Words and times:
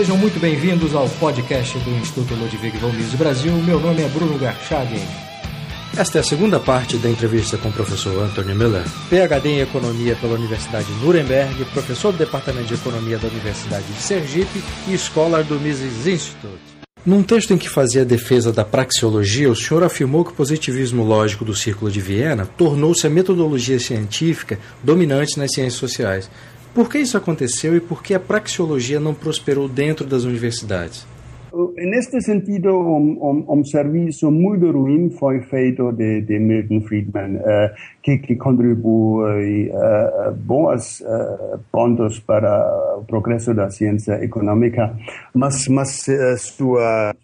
Sejam 0.00 0.16
muito 0.16 0.40
bem-vindos 0.40 0.94
ao 0.94 1.06
podcast 1.06 1.78
do 1.80 1.90
Instituto 1.90 2.34
Ludwig 2.34 2.74
von 2.78 2.90
Mises 2.90 3.12
Brasil. 3.12 3.52
Meu 3.52 3.78
nome 3.78 4.00
é 4.00 4.08
Bruno 4.08 4.38
Garchagen. 4.38 5.06
Esta 5.94 6.16
é 6.16 6.20
a 6.22 6.24
segunda 6.24 6.58
parte 6.58 6.96
da 6.96 7.10
entrevista 7.10 7.58
com 7.58 7.68
o 7.68 7.72
professor 7.72 8.18
Anthony 8.22 8.54
Miller, 8.54 8.82
PhD 9.10 9.48
em 9.50 9.60
Economia 9.60 10.16
pela 10.16 10.36
Universidade 10.36 10.86
de 10.86 11.04
Nuremberg, 11.04 11.66
professor 11.66 12.12
do 12.12 12.18
Departamento 12.18 12.68
de 12.68 12.74
Economia 12.76 13.18
da 13.18 13.28
Universidade 13.28 13.84
de 13.84 14.00
Sergipe 14.00 14.64
e 14.88 14.94
escolar 14.94 15.44
do 15.44 15.60
Mises 15.60 16.06
Institute. 16.06 16.70
Num 17.04 17.22
texto 17.22 17.52
em 17.52 17.58
que 17.58 17.68
fazia 17.68 18.00
a 18.00 18.06
defesa 18.06 18.50
da 18.50 18.64
praxeologia, 18.64 19.50
o 19.50 19.56
senhor 19.56 19.82
afirmou 19.82 20.24
que 20.24 20.30
o 20.30 20.34
positivismo 20.34 21.04
lógico 21.04 21.44
do 21.44 21.54
Círculo 21.54 21.90
de 21.90 22.00
Viena 22.00 22.46
tornou-se 22.46 23.06
a 23.06 23.10
metodologia 23.10 23.78
científica 23.78 24.58
dominante 24.82 25.38
nas 25.38 25.52
ciências 25.52 25.74
sociais. 25.74 26.30
Por 26.74 26.88
que 26.88 26.98
isso 26.98 27.16
aconteceu 27.16 27.76
e 27.76 27.80
por 27.80 28.02
que 28.02 28.14
a 28.14 28.20
praxeologia 28.20 29.00
não 29.00 29.12
prosperou 29.12 29.68
dentro 29.68 30.06
das 30.06 30.24
universidades? 30.24 31.06
Neste 31.76 32.20
sentido, 32.20 32.70
um, 32.70 33.18
um, 33.20 33.58
um 33.58 33.64
serviço 33.64 34.30
muito 34.30 34.70
ruim 34.70 35.10
foi 35.10 35.40
feito 35.42 35.90
de, 35.92 36.20
de 36.20 36.38
Milton 36.38 36.80
Friedman, 36.82 37.36
uh, 37.36 37.74
que, 38.02 38.18
que 38.18 38.36
contribui 38.36 39.68
uh, 39.70 40.32
bons 40.32 41.00
uh, 41.00 41.58
pontos 41.72 42.20
para 42.20 42.96
o 42.98 43.04
progresso 43.04 43.52
da 43.52 43.68
ciência 43.68 44.22
econômica, 44.22 44.94
mas, 45.34 45.66
mas 45.66 46.06
sua 46.38 47.14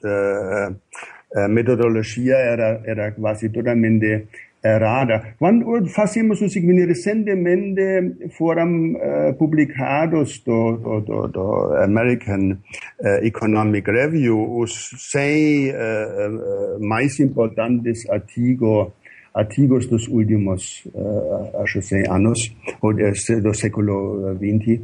metodologia 1.48 2.34
era, 2.34 2.80
era 2.84 3.12
quase 3.12 3.48
totalmente 3.48 4.26
errada. 4.74 5.34
Quando 5.38 5.86
fazemos 5.86 6.38
seguinte, 6.38 6.86
recentemente 6.86 8.30
foram 8.36 8.94
uh, 8.94 9.34
publicados 9.38 10.42
do, 10.44 10.76
do, 10.76 11.00
do, 11.00 11.28
do 11.28 11.74
American 11.82 12.52
uh, 13.00 13.24
Economic 13.24 13.90
Review 13.90 14.58
os 14.58 14.90
100 15.12 15.70
uh, 15.70 15.74
mais 16.80 17.18
importantes 17.20 18.08
artigos 18.10 18.92
artigos 19.36 19.86
dos 19.86 20.08
últimos 20.08 20.82
uh, 20.94 21.60
acho 21.62 21.82
100 21.82 22.08
anos, 22.08 22.56
ou 22.80 22.94
do 22.94 23.52
século 23.52 24.34
XX. 24.34 24.80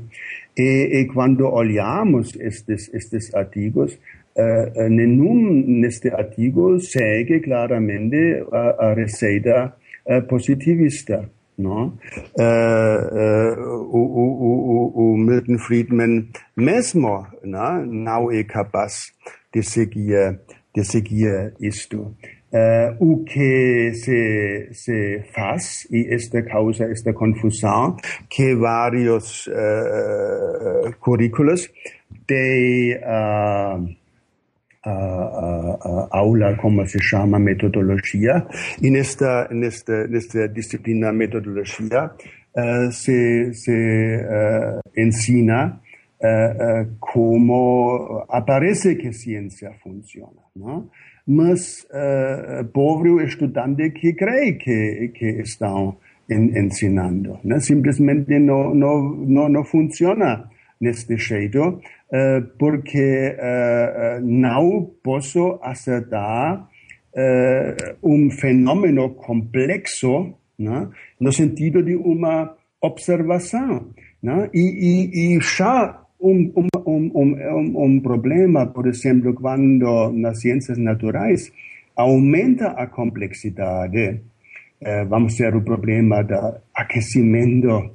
E, 0.56 1.00
e 1.00 1.06
quando 1.06 1.46
olhamos 1.48 2.36
estes, 2.36 2.92
estes 2.92 3.34
artigos, 3.34 3.98
Uh, 4.34 4.88
nenhum 4.88 5.62
neste 5.66 6.08
artigo 6.08 6.80
segue 6.80 7.40
claramente 7.40 8.42
a, 8.50 8.88
a 8.88 8.94
receita 8.94 9.74
uh, 10.06 10.22
positivista. 10.22 11.28
No? 11.58 11.98
Uh, 12.38 13.60
o, 13.92 13.98
o, 13.98 15.12
o, 15.12 15.16
Milton 15.18 15.58
Friedman 15.58 16.28
mesmo 16.56 17.26
né, 17.44 17.84
não 17.86 18.32
é 18.32 18.42
capaz 18.42 19.12
de 19.52 19.62
seguir, 19.62 20.40
de 20.74 20.82
seguir 20.82 21.52
isto. 21.60 22.16
O 23.00 23.22
que 23.24 23.92
se, 23.94 24.68
se 24.72 25.22
faz, 25.34 25.86
e 25.90 26.12
esta 26.12 26.42
causa 26.42 26.84
esta 26.84 27.12
confusão, 27.12 27.96
que 28.28 28.54
vários 28.54 29.46
uh, 29.46 30.94
currículos 31.00 31.70
de 32.26 32.98
uh, 33.02 34.01
aula, 34.84 36.56
como 36.56 36.86
se 36.86 36.98
chama, 37.00 37.38
metodologia. 37.38 38.46
E 38.80 38.90
nesta, 38.90 39.48
nesta, 39.50 40.06
nesta 40.08 40.48
disciplina 40.48 41.12
metodologia 41.12 42.10
se, 42.90 43.52
se 43.54 44.18
ensina 44.96 45.80
como 47.00 48.24
aparece 48.28 48.96
que 48.96 49.12
ciência 49.12 49.72
funciona. 49.82 50.42
Não? 50.54 50.88
Mas 51.26 51.86
uh, 51.90 52.64
pobre 52.72 53.24
estudante 53.24 53.90
que 53.90 54.12
crê 54.14 54.52
que, 54.54 55.12
que 55.14 55.40
estão 55.42 55.96
en, 56.28 56.58
ensinando. 56.58 57.38
Né? 57.44 57.60
Simplesmente 57.60 58.38
não, 58.38 58.74
não, 58.74 59.02
não, 59.02 59.48
não 59.48 59.64
funciona 59.64 60.50
neste 60.82 61.16
jeito, 61.16 61.60
uh, 61.60 62.42
porque 62.58 63.36
uh, 63.38 64.20
não 64.20 64.90
posso 65.02 65.60
acertar 65.62 66.68
um 68.02 68.30
fenômeno 68.30 69.10
complexo 69.10 70.32
né, 70.58 70.88
no 71.20 71.30
sentido 71.30 71.82
de 71.82 71.94
uma 71.94 72.56
observação. 72.80 73.90
Né? 74.22 74.48
E, 74.54 74.60
e, 74.60 75.36
e 75.36 75.40
já 75.42 76.02
um, 76.18 76.50
um, 76.56 77.10
um, 77.20 77.84
um, 77.84 78.00
problema, 78.00 78.66
por 78.66 78.86
exemplo, 78.86 79.34
quando 79.34 80.10
nas 80.14 80.40
ciências 80.40 80.78
naturais 80.78 81.52
aumenta 81.94 82.68
a 82.68 82.86
complexidade, 82.86 84.22
vamos 85.10 85.36
ter 85.36 85.54
o 85.54 85.60
problema 85.60 86.22
do 86.24 86.54
aquecimento 86.74 87.90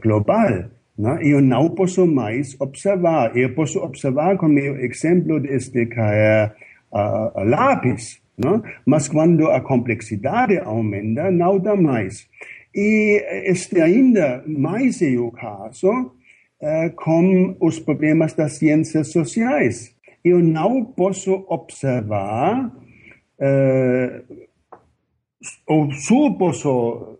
global. 0.00 0.70
Né? 0.96 1.20
Eu 1.22 1.40
não 1.40 1.70
posso 1.70 2.06
mais 2.06 2.56
observar. 2.60 3.36
Eu 3.36 3.54
posso 3.54 3.80
observar 3.80 4.36
como 4.36 4.58
exemplo 4.58 5.40
deste 5.40 5.86
cair 5.86 6.52
uh, 6.92 7.44
lápis. 7.44 8.20
Né? 8.38 8.62
Mas 8.86 9.08
quando 9.08 9.48
a 9.50 9.60
complexidade 9.60 10.58
aumenta, 10.58 11.30
não 11.30 11.58
dá 11.58 11.74
mais. 11.76 12.28
E 12.74 13.22
este 13.50 13.80
ainda 13.80 14.42
mais 14.46 15.02
é 15.02 15.16
o 15.16 15.30
caso 15.30 15.90
uh, 15.90 16.90
com 16.96 17.56
os 17.60 17.78
problemas 17.78 18.34
das 18.34 18.54
ciências 18.54 19.10
sociais. 19.12 19.94
Eu 20.24 20.38
não 20.38 20.84
posso 20.84 21.44
observar 21.48 22.66
uh, 22.66 24.44
ou 25.66 25.92
só 25.92 26.30
posso 26.30 27.18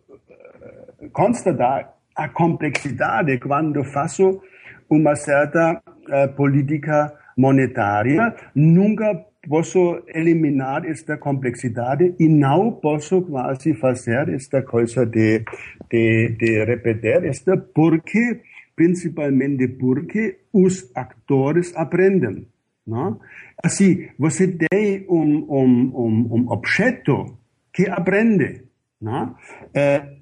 constatar 1.12 1.93
a 2.16 2.28
complexidade 2.28 3.38
quando 3.38 3.84
faço 3.84 4.40
uma 4.88 5.14
certa 5.16 5.82
uh, 5.82 6.34
política 6.34 7.12
monetária, 7.36 8.34
nunca 8.54 9.26
posso 9.48 10.02
eliminar 10.08 10.86
esta 10.86 11.16
complexidade 11.16 12.14
e 12.18 12.28
não 12.28 12.72
posso 12.72 13.22
quase 13.22 13.74
fazer 13.74 14.28
esta 14.30 14.62
coisa 14.62 15.04
de, 15.04 15.44
de, 15.90 16.36
de 16.38 16.64
repetir 16.64 17.24
esta 17.24 17.56
porque, 17.56 18.40
principalmente 18.74 19.68
porque 19.68 20.38
os 20.52 20.90
atores 20.94 21.74
aprendem. 21.76 22.46
Não? 22.86 23.18
Assim, 23.62 24.08
você 24.18 24.46
tem 24.48 25.06
um, 25.08 25.46
um, 25.48 25.92
um, 25.94 26.28
um 26.34 26.50
objeto 26.50 27.38
que 27.72 27.88
aprende. 27.88 28.62
Né? 29.04 29.34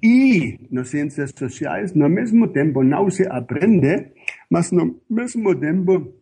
E 0.03 0.59
nas 0.69 0.89
ciências 0.89 1.31
sociais, 1.33 1.93
no 1.93 2.09
mesmo 2.09 2.49
tempo, 2.49 2.83
não 2.83 3.09
se 3.09 3.25
aprende, 3.25 4.11
mas 4.51 4.73
no 4.73 4.99
mesmo 5.09 5.55
tempo 5.57 6.13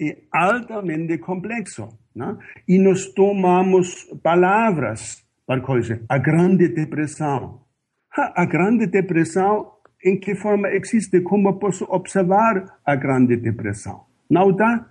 é 0.00 0.18
altamente 0.32 1.18
complexo. 1.18 1.88
Né? 2.14 2.36
E 2.68 2.78
nós 2.78 3.06
tomamos 3.12 4.04
palavras 4.22 5.26
para 5.44 5.60
coisa. 5.60 6.00
A 6.08 6.16
Grande 6.16 6.68
Depressão. 6.68 7.62
A 8.16 8.44
Grande 8.44 8.86
Depressão, 8.86 9.72
em 10.04 10.16
que 10.16 10.36
forma 10.36 10.68
existe? 10.68 11.20
Como 11.22 11.58
posso 11.58 11.86
observar 11.90 12.78
a 12.86 12.94
Grande 12.94 13.36
Depressão? 13.36 14.04
Não 14.30 14.52
dá. 14.52 14.86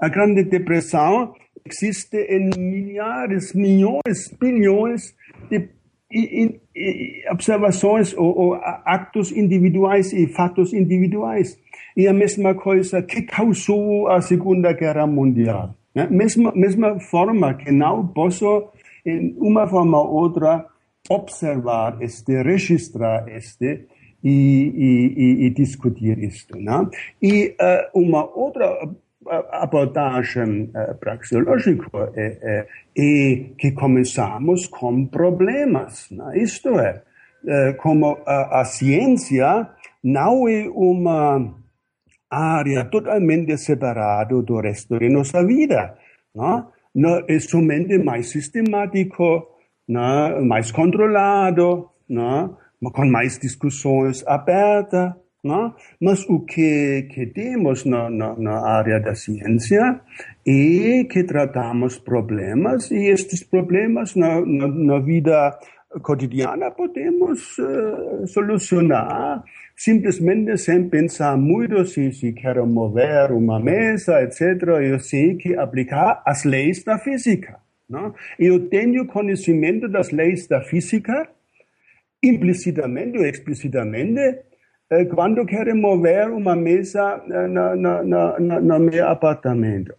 A 0.00 0.08
Grande 0.08 0.42
Depressão 0.44 1.32
existe 1.64 2.16
em 2.16 2.50
milhares, 2.58 3.54
milhões, 3.54 4.34
bilhões 4.40 5.14
de 5.48 5.68
e, 6.10 6.60
e, 6.74 7.30
observações 7.30 8.12
ou, 8.16 8.38
ou, 8.38 8.54
actos 8.84 9.30
individuais 9.32 10.12
e 10.12 10.26
fatos 10.26 10.72
individuais. 10.72 11.58
E 11.96 12.06
a 12.08 12.12
mesma 12.12 12.54
coisa 12.54 13.02
que 13.02 13.22
causou 13.22 14.08
a 14.08 14.20
Segunda 14.20 14.72
Guerra 14.72 15.06
Mundial. 15.06 15.74
Né? 15.94 16.08
Mesma, 16.10 16.52
mesma 16.54 16.98
forma 16.98 17.54
que 17.54 17.70
não 17.70 18.06
posso, 18.08 18.68
em 19.04 19.34
uma 19.38 19.66
forma 19.68 20.00
ou 20.00 20.14
outra, 20.14 20.66
observar 21.08 22.00
este, 22.00 22.42
registrar 22.42 23.28
este 23.28 23.86
e, 24.22 24.72
e, 24.76 25.46
e 25.46 25.50
discutir 25.50 26.18
isto. 26.18 26.56
Né? 26.56 26.88
E 27.22 27.56
uh, 27.60 28.00
uma 28.00 28.24
outra 28.36 28.88
abordagem 29.28 30.70
uh, 30.74 30.94
praxeológica 30.98 32.12
é, 32.16 32.38
é, 32.42 32.66
e 32.96 33.54
que 33.58 33.72
começamos 33.72 34.66
com 34.66 35.06
problemas. 35.06 36.08
Né? 36.10 36.38
Isto 36.38 36.78
é, 36.78 37.02
é 37.46 37.72
como 37.74 38.18
a, 38.26 38.60
a, 38.60 38.64
ciência 38.64 39.68
não 40.02 40.48
é 40.48 40.68
uma 40.68 41.54
área 42.30 42.84
totalmente 42.86 43.56
separada 43.58 44.40
do 44.40 44.60
resto 44.60 44.98
de 44.98 45.08
nossa 45.10 45.44
vida. 45.44 45.98
Né? 46.34 46.64
Não 46.94 47.22
é 47.28 47.38
somente 47.38 47.98
mais 47.98 48.30
sistemático, 48.30 49.46
né? 49.86 50.40
mais 50.40 50.72
controlado, 50.72 51.90
né? 52.08 52.48
com 52.80 53.04
mais 53.04 53.38
discussões 53.38 54.26
abertas. 54.26 55.12
Não? 55.42 55.74
Mas 56.00 56.28
o 56.28 56.40
que, 56.40 57.08
que 57.10 57.26
temos 57.26 57.84
na, 57.86 58.10
na, 58.10 58.36
na, 58.36 58.60
área 58.66 59.00
da 59.00 59.14
ciência 59.14 60.00
é 60.46 61.04
que 61.04 61.24
tratamos 61.24 61.98
problemas 61.98 62.90
e 62.90 63.10
estes 63.10 63.42
problemas 63.42 64.14
na, 64.14 64.40
na, 64.44 64.68
na 64.68 64.98
vida 64.98 65.58
cotidiana 66.02 66.70
podemos 66.70 67.58
uh, 67.58 68.26
solucionar 68.26 69.42
simplesmente 69.74 70.58
sem 70.58 70.90
pensar 70.90 71.38
muito 71.38 71.86
se, 71.86 72.12
se 72.12 72.34
quero 72.34 72.66
mover 72.66 73.32
uma 73.32 73.58
mesa, 73.58 74.22
etc. 74.22 74.62
Eu 74.82 74.98
sei 74.98 75.36
que 75.36 75.56
aplicar 75.56 76.22
as 76.26 76.44
leis 76.44 76.84
da 76.84 76.98
física. 76.98 77.58
Não? 77.88 78.14
Eu 78.38 78.68
tenho 78.68 79.06
conhecimento 79.06 79.88
das 79.88 80.10
leis 80.10 80.46
da 80.46 80.60
física, 80.60 81.28
implicitamente 82.22 83.18
ou 83.18 83.24
explicitamente, 83.24 84.20
quando 85.14 85.46
quero 85.46 85.76
mover 85.76 86.30
uma 86.30 86.56
mesa 86.56 87.22
eh, 87.30 87.46
na, 87.46 87.76
na, 87.76 88.02
na, 88.02 88.60
no 88.60 88.80
meu 88.80 89.08
apartamento. 89.08 89.94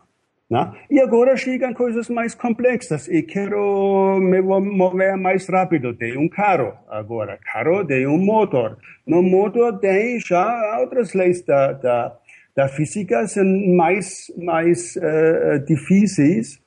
Né? 0.49 0.69
E 0.89 0.99
agora 0.99 1.37
chegam 1.37 1.73
coisas 1.73 2.09
mais 2.09 2.35
complexas. 2.35 3.07
E 3.07 3.23
quero 3.23 4.19
me 4.19 4.41
mover 4.41 5.15
mais 5.15 5.47
rápido. 5.47 5.93
Tem 5.93 6.17
um 6.17 6.27
carro 6.27 6.73
agora. 6.89 7.39
Carro 7.41 7.85
tem 7.85 8.05
um 8.05 8.17
motor. 8.17 8.77
No 9.07 9.23
motor 9.23 9.79
tem 9.79 10.19
já 10.19 10.77
outras 10.81 11.13
leis 11.13 11.41
da, 11.45 11.71
da, 11.71 12.17
da 12.53 12.67
física 12.67 13.25
são 13.27 13.45
mais, 13.45 14.25
mais 14.37 14.97
uh, 14.97 15.63
difíceis. 15.65 16.59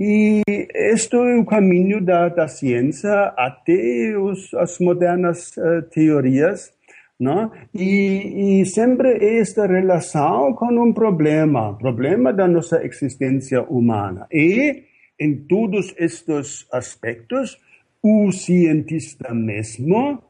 E 0.00 0.40
este 0.74 1.14
é 1.16 1.36
o 1.36 1.44
caminho 1.44 2.00
da, 2.02 2.30
da 2.30 2.48
ciência 2.48 3.34
até 3.36 4.16
os, 4.16 4.52
as 4.54 4.78
modernas 4.78 5.54
uh, 5.58 5.82
teorias 5.90 6.74
não? 7.18 7.50
E, 7.74 8.60
e 8.60 8.66
sempre 8.66 9.38
esta 9.38 9.66
relação 9.66 10.52
com 10.54 10.66
um 10.66 10.92
problema, 10.92 11.76
problema 11.78 12.32
da 12.32 12.46
nossa 12.46 12.84
existência 12.84 13.62
humana. 13.62 14.26
E, 14.32 14.84
em 15.18 15.36
todos 15.46 15.94
estes 15.98 16.66
aspectos, 16.72 17.58
o 18.02 18.30
cientista 18.30 19.34
mesmo, 19.34 20.22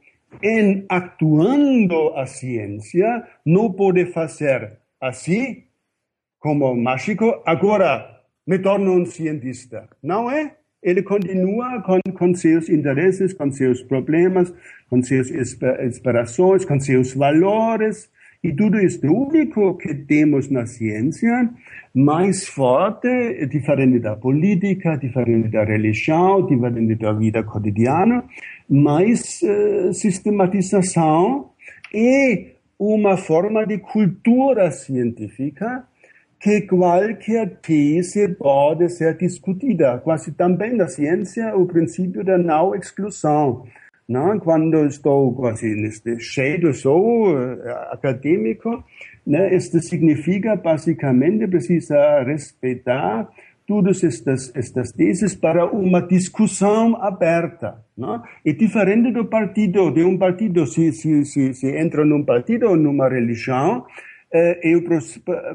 em 0.43 0.85
atuando 0.89 2.15
a 2.15 2.27
ciência, 2.27 3.27
não 3.45 3.73
pode 3.73 4.07
fazer 4.07 4.79
assim, 5.01 5.65
como 6.39 6.75
mágico, 6.77 7.43
agora 7.45 8.23
me 8.47 8.59
torno 8.59 8.93
um 8.93 9.05
cientista. 9.05 9.89
Não 10.03 10.31
é? 10.31 10.57
Ele 10.87 11.03
continua 11.03 11.83
com, 11.83 11.99
com 12.13 12.33
seus 12.33 12.69
interesses, 12.69 13.33
com 13.33 13.51
seus 13.51 13.83
problemas, 13.83 14.55
com 14.89 15.03
suas 15.03 15.33
inspirações, 15.33 16.65
com 16.65 16.79
seus 16.79 17.13
valores. 17.13 18.09
E 18.45 18.53
tudo 18.53 18.79
isso. 18.79 19.05
O 19.05 19.29
único 19.29 19.77
que 19.77 19.93
temos 19.93 20.49
na 20.49 20.65
ciência 20.65 21.51
mais 21.93 22.47
forte, 22.47 23.09
diferente 23.47 23.99
da 23.99 24.15
política, 24.15 24.97
diferente 24.97 25.49
da 25.49 25.65
religião, 25.65 26.47
diferente 26.47 26.95
da 26.95 27.13
vida 27.13 27.43
cotidiana, 27.43 28.23
mais 28.71 29.41
uh, 29.43 29.93
sistematização 29.93 31.51
e 31.93 32.53
uma 32.79 33.17
forma 33.17 33.67
de 33.67 33.79
cultura 33.79 34.71
científica 34.71 35.85
que 36.41 36.63
qualquer 36.63 37.61
tese 37.61 38.29
pode 38.35 38.89
ser 38.91 39.17
discutida. 39.17 39.99
Quase 39.99 40.33
também 40.33 40.75
na 40.75 40.89
ciência, 40.89 41.57
o 41.57 41.67
princípio 41.67 42.25
da 42.25 42.39
não 42.39 42.75
exclusão. 42.75 43.65
Não? 44.09 44.39
Quando 44.39 44.87
estou 44.87 45.35
quase 45.35 45.75
neste 45.75 46.21
cheio, 46.21 46.73
sou 46.73 47.33
uh, 47.33 47.59
acadêmico, 47.91 48.85
né? 49.27 49.55
isto 49.55 49.81
significa 49.81 50.55
basicamente 50.55 51.49
precisa 51.49 52.23
respeitar 52.23 53.29
todas 53.67 54.05
estas, 54.05 54.55
estas 54.55 54.93
teses 54.93 55.35
para 55.35 55.67
uma 55.67 56.01
discussão 56.01 56.97
aberta. 57.03 57.85
Não? 57.99 58.23
É 58.45 58.53
diferente 58.53 59.11
do 59.11 59.25
partido, 59.25 59.91
de 59.91 60.05
um 60.05 60.17
partido, 60.17 60.67
se, 60.67 60.93
se, 60.93 61.25
se, 61.25 61.53
se 61.53 61.77
entra 61.77 62.05
num 62.05 62.25
partido 62.25 62.69
ou 62.69 62.77
numa 62.77 63.09
religião, 63.09 63.85
é 64.33 64.77
o 64.77 64.83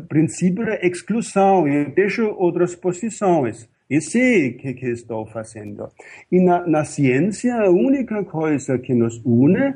princípio 0.07 0.65
da 0.65 0.75
exclusão, 0.81 1.67
eu 1.67 1.91
deixo 1.91 2.27
outras 2.37 2.75
posições. 2.75 3.69
Eu 3.89 4.01
sei 4.01 4.51
o 4.51 4.57
que, 4.57 4.73
que 4.73 4.87
estou 4.87 5.25
fazendo. 5.25 5.89
E 6.31 6.39
na, 6.39 6.65
na 6.65 6.85
ciência, 6.85 7.53
a 7.55 7.69
única 7.69 8.23
coisa 8.23 8.79
que 8.79 8.93
nos 8.93 9.21
une 9.25 9.75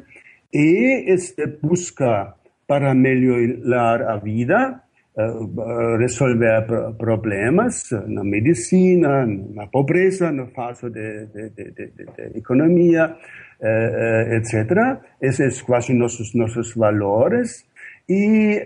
é 0.53 1.11
esta 1.11 1.45
busca 1.61 2.33
para 2.65 2.95
melhorar 2.95 4.01
a 4.03 4.15
vida, 4.15 4.81
uh, 5.17 5.97
resolver 5.97 6.65
problemas 6.97 7.89
na 8.07 8.23
medicina, 8.23 9.25
na 9.25 9.67
pobreza, 9.67 10.31
no 10.31 10.47
caso 10.47 10.89
de, 10.89 11.25
de, 11.25 11.49
de, 11.49 11.71
de 11.71 12.37
economia, 12.37 13.17
uh, 13.59 14.33
etc. 14.33 14.97
Esses 15.21 15.61
quase 15.61 15.93
nossos, 15.93 16.33
nossos 16.33 16.73
valores. 16.73 17.65
E 18.07 18.63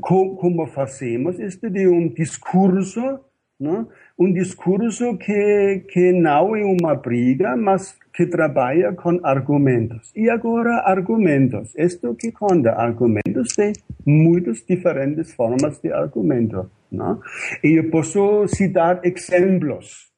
co 0.00 0.36
como 0.36 0.66
fazemos? 0.66 1.38
Este 1.40 1.70
de 1.70 1.88
um 1.88 2.08
discurso, 2.08 3.20
não? 3.58 3.88
um 4.18 4.32
discurso 4.32 5.16
que, 5.16 5.84
que 5.88 6.12
não 6.12 6.54
é 6.54 6.64
uma 6.64 6.94
briga, 6.94 7.56
mas 7.56 7.98
que 8.12 8.26
trabalha 8.26 8.92
com 8.92 9.18
argumentos. 9.24 10.12
E 10.14 10.28
agora, 10.28 10.82
argumentos. 10.84 11.74
Isto 11.76 12.14
que 12.14 12.30
conta. 12.32 12.72
Argumentos 12.72 13.54
têm 13.56 13.72
muitas 14.06 14.62
diferentes 14.68 15.32
formas 15.34 15.80
de 15.80 15.90
argumento. 15.90 16.70
Não? 16.90 17.20
E 17.64 17.78
eu 17.78 17.90
posso 17.90 18.46
citar 18.48 19.00
exemplos. 19.04 20.12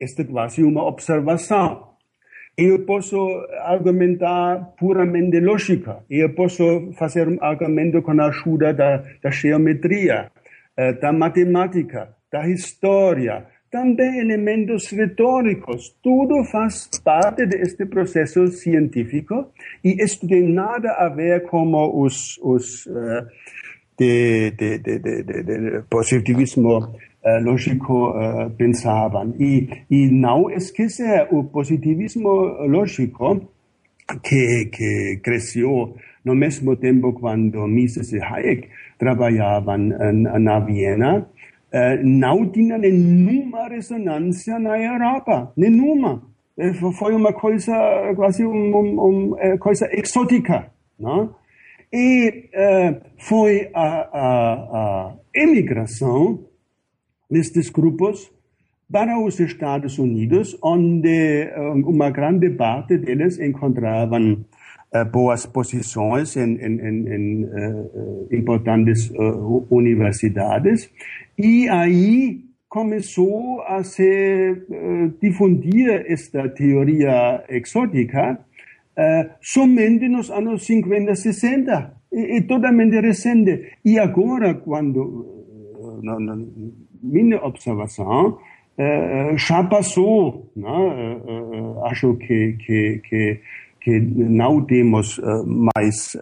Isto 0.00 0.22
é 0.22 0.24
quase 0.24 0.64
uma 0.64 0.84
observação. 0.84 1.95
Eu 2.56 2.86
posso 2.86 3.18
argumentar 3.64 4.72
puramente 4.78 5.40
lógica. 5.40 6.04
Eu 6.08 6.34
posso 6.34 6.90
fazer 6.98 7.28
um 7.28 7.36
argumento 7.42 8.00
com 8.00 8.18
a 8.18 8.28
ajuda 8.28 8.72
da, 8.72 9.04
da 9.22 9.30
geometria, 9.30 10.30
eh, 10.74 10.94
da 10.94 11.12
matemática, 11.12 12.16
da 12.32 12.48
história, 12.48 13.46
também 13.70 14.20
elementos 14.20 14.88
retóricos. 14.90 15.96
Tudo 16.02 16.44
faz 16.44 16.88
parte 17.04 17.44
deste 17.44 17.84
processo 17.84 18.46
científico 18.48 19.52
e 19.84 20.02
isso 20.02 20.26
tem 20.26 20.50
nada 20.50 20.92
a 20.92 21.10
ver 21.10 21.42
com 21.42 21.74
os, 22.00 22.38
os 22.42 22.86
uh, 22.86 23.26
de, 23.98 24.50
de, 24.52 24.78
de, 24.78 24.98
de, 24.98 25.82
positivismo 25.90 26.94
lógico 27.42 28.10
uh, 28.10 28.50
pensavam. 28.50 29.34
E, 29.38 29.68
e 29.90 30.10
não 30.10 30.50
esquecer 30.50 31.28
o 31.30 31.44
positivismo 31.44 32.28
lógico 32.66 33.48
que, 34.22 34.66
que 34.66 35.20
cresceu 35.22 35.96
no 36.24 36.34
mesmo 36.34 36.76
tempo 36.76 37.12
quando 37.12 37.66
Mises 37.66 38.12
e 38.12 38.20
Hayek 38.20 38.68
trabalhavam 38.98 39.78
na 40.40 40.58
Viena, 40.60 41.28
eh, 41.72 42.00
não 42.02 42.50
tinha 42.50 42.78
nenhuma 42.78 43.68
ressonância 43.68 44.58
na 44.58 44.76
Europa, 44.78 45.52
nenhuma. 45.56 46.22
Foi 46.98 47.14
uma 47.14 47.32
coisa 47.32 47.72
quase 48.16 48.44
uma, 48.44 48.78
uma 48.78 49.40
eh, 49.40 49.58
coisa 49.58 49.88
exótica, 49.92 50.72
não? 50.98 51.34
E 51.92 52.50
foi 53.18 53.70
a, 53.72 54.08
a 54.12 55.14
emigração 55.34 56.45
destes 57.30 57.70
grupos 57.70 58.30
para 58.90 59.18
os 59.18 59.40
Estados 59.40 59.98
Unidos, 59.98 60.56
onde 60.62 61.50
uma 61.84 62.10
grande 62.10 62.50
parte 62.50 62.96
deles 62.98 63.38
encontravam 63.40 64.44
uh, 64.94 65.04
boas 65.10 65.44
posições 65.44 66.36
em, 66.36 66.54
em, 66.54 66.80
em, 66.80 67.08
em 67.14 67.44
uh, 67.44 68.28
importantes 68.30 69.10
universidades 69.70 70.90
e 71.36 71.68
aí 71.68 72.44
começou 72.68 73.62
a 73.62 73.82
se 73.82 74.54
difundir 75.20 76.04
esta 76.06 76.48
teoria 76.48 77.44
exótica 77.48 78.38
somente 79.40 80.08
nos 80.08 80.30
anos 80.30 80.66
50, 80.66 81.14
60. 81.14 81.96
E, 82.12 82.38
e 82.38 82.42
totalmente 82.42 82.98
recente. 83.00 83.76
E 83.84 83.98
agora, 83.98 84.54
quando, 84.54 85.44
minha 87.02 87.42
observação, 87.44 88.38
já 89.36 89.64
passou, 89.64 90.50
né? 90.54 91.20
acho 91.86 92.14
que, 92.16 92.56
que, 92.64 93.00
que 93.08 93.40
que 93.86 94.00
não 94.00 94.62
temos 94.62 95.20
mais, 95.46 96.16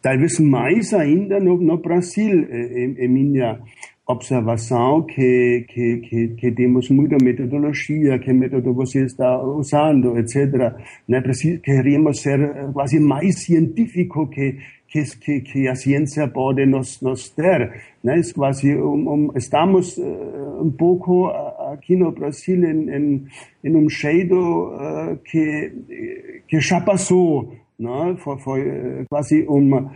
talvez 0.00 0.38
mais 0.38 0.94
ainda 0.94 1.40
no, 1.40 1.60
no 1.60 1.78
Brasil, 1.78 2.46
em, 2.48 2.94
em, 3.04 3.08
minha 3.08 3.58
observação 4.06 5.02
que, 5.02 5.64
que, 5.68 5.96
que, 5.98 6.28
que 6.28 6.52
temos 6.52 6.90
muita 6.90 7.16
metodologia, 7.22 8.18
que 8.18 8.32
método 8.32 8.74
você 8.74 9.04
está 9.04 9.42
usando, 9.42 10.18
etc. 10.18 10.74
Né? 11.08 11.22
Queremos 11.62 12.20
ser 12.20 12.70
quase 12.72 13.00
mais 13.00 13.40
científico 13.40 14.26
que, 14.26 14.58
que, 14.88 15.40
que, 15.40 15.68
a 15.68 15.74
ciência 15.74 16.28
pode 16.28 16.66
nos, 16.66 17.00
nos 17.00 17.30
ter. 17.30 17.82
Né? 18.02 18.18
Es 18.18 18.32
quase, 18.32 18.76
um, 18.76 19.10
um, 19.10 19.30
estamos 19.34 19.96
uh, 19.96 20.62
um 20.62 20.70
pouco 20.70 21.28
aqui 21.72 21.96
no 21.96 22.12
Brasil 22.12 22.62
em, 22.62 22.90
em, 22.90 23.24
em 23.64 23.76
um 23.76 23.88
jeito 23.88 24.34
uh, 24.36 25.16
que, 25.24 26.42
que 26.46 26.60
já 26.60 26.78
passou. 26.80 27.54
Né? 27.78 28.16
Foi, 28.18 28.38
foi 28.38 29.06
quase 29.08 29.44
uma 29.48 29.90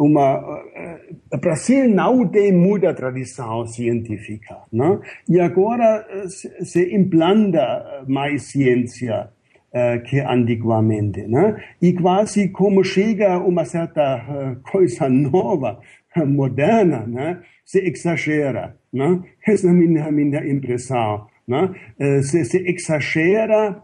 uma 0.00 0.38
uh, 0.38 1.38
Brasil 1.38 1.86
não 1.86 2.26
tem 2.26 2.50
muita 2.52 2.94
tradição 2.94 3.66
científica, 3.66 4.56
né? 4.72 4.98
E 5.28 5.38
agora 5.38 6.06
se, 6.26 6.64
se 6.64 6.94
implanta 6.96 8.02
mais 8.08 8.44
ciência 8.44 9.28
uh, 9.74 10.02
que 10.04 10.18
antigamente, 10.20 11.26
né? 11.28 11.62
E 11.82 11.92
quase 11.92 12.48
como 12.48 12.82
chega 12.82 13.38
uma 13.38 13.66
certa 13.66 14.16
uh, 14.16 14.56
coisa 14.72 15.06
nova, 15.10 15.78
moderna, 16.26 17.06
né? 17.06 17.42
Se 17.62 17.80
exagera, 17.80 18.74
né? 18.90 19.22
Essa 19.46 19.66
é 19.66 19.70
a 19.70 19.74
minha, 19.74 20.10
minha 20.10 20.50
impressão, 20.50 21.26
né? 21.46 21.74
Se, 22.22 22.42
se 22.46 22.58
exagera 22.66 23.82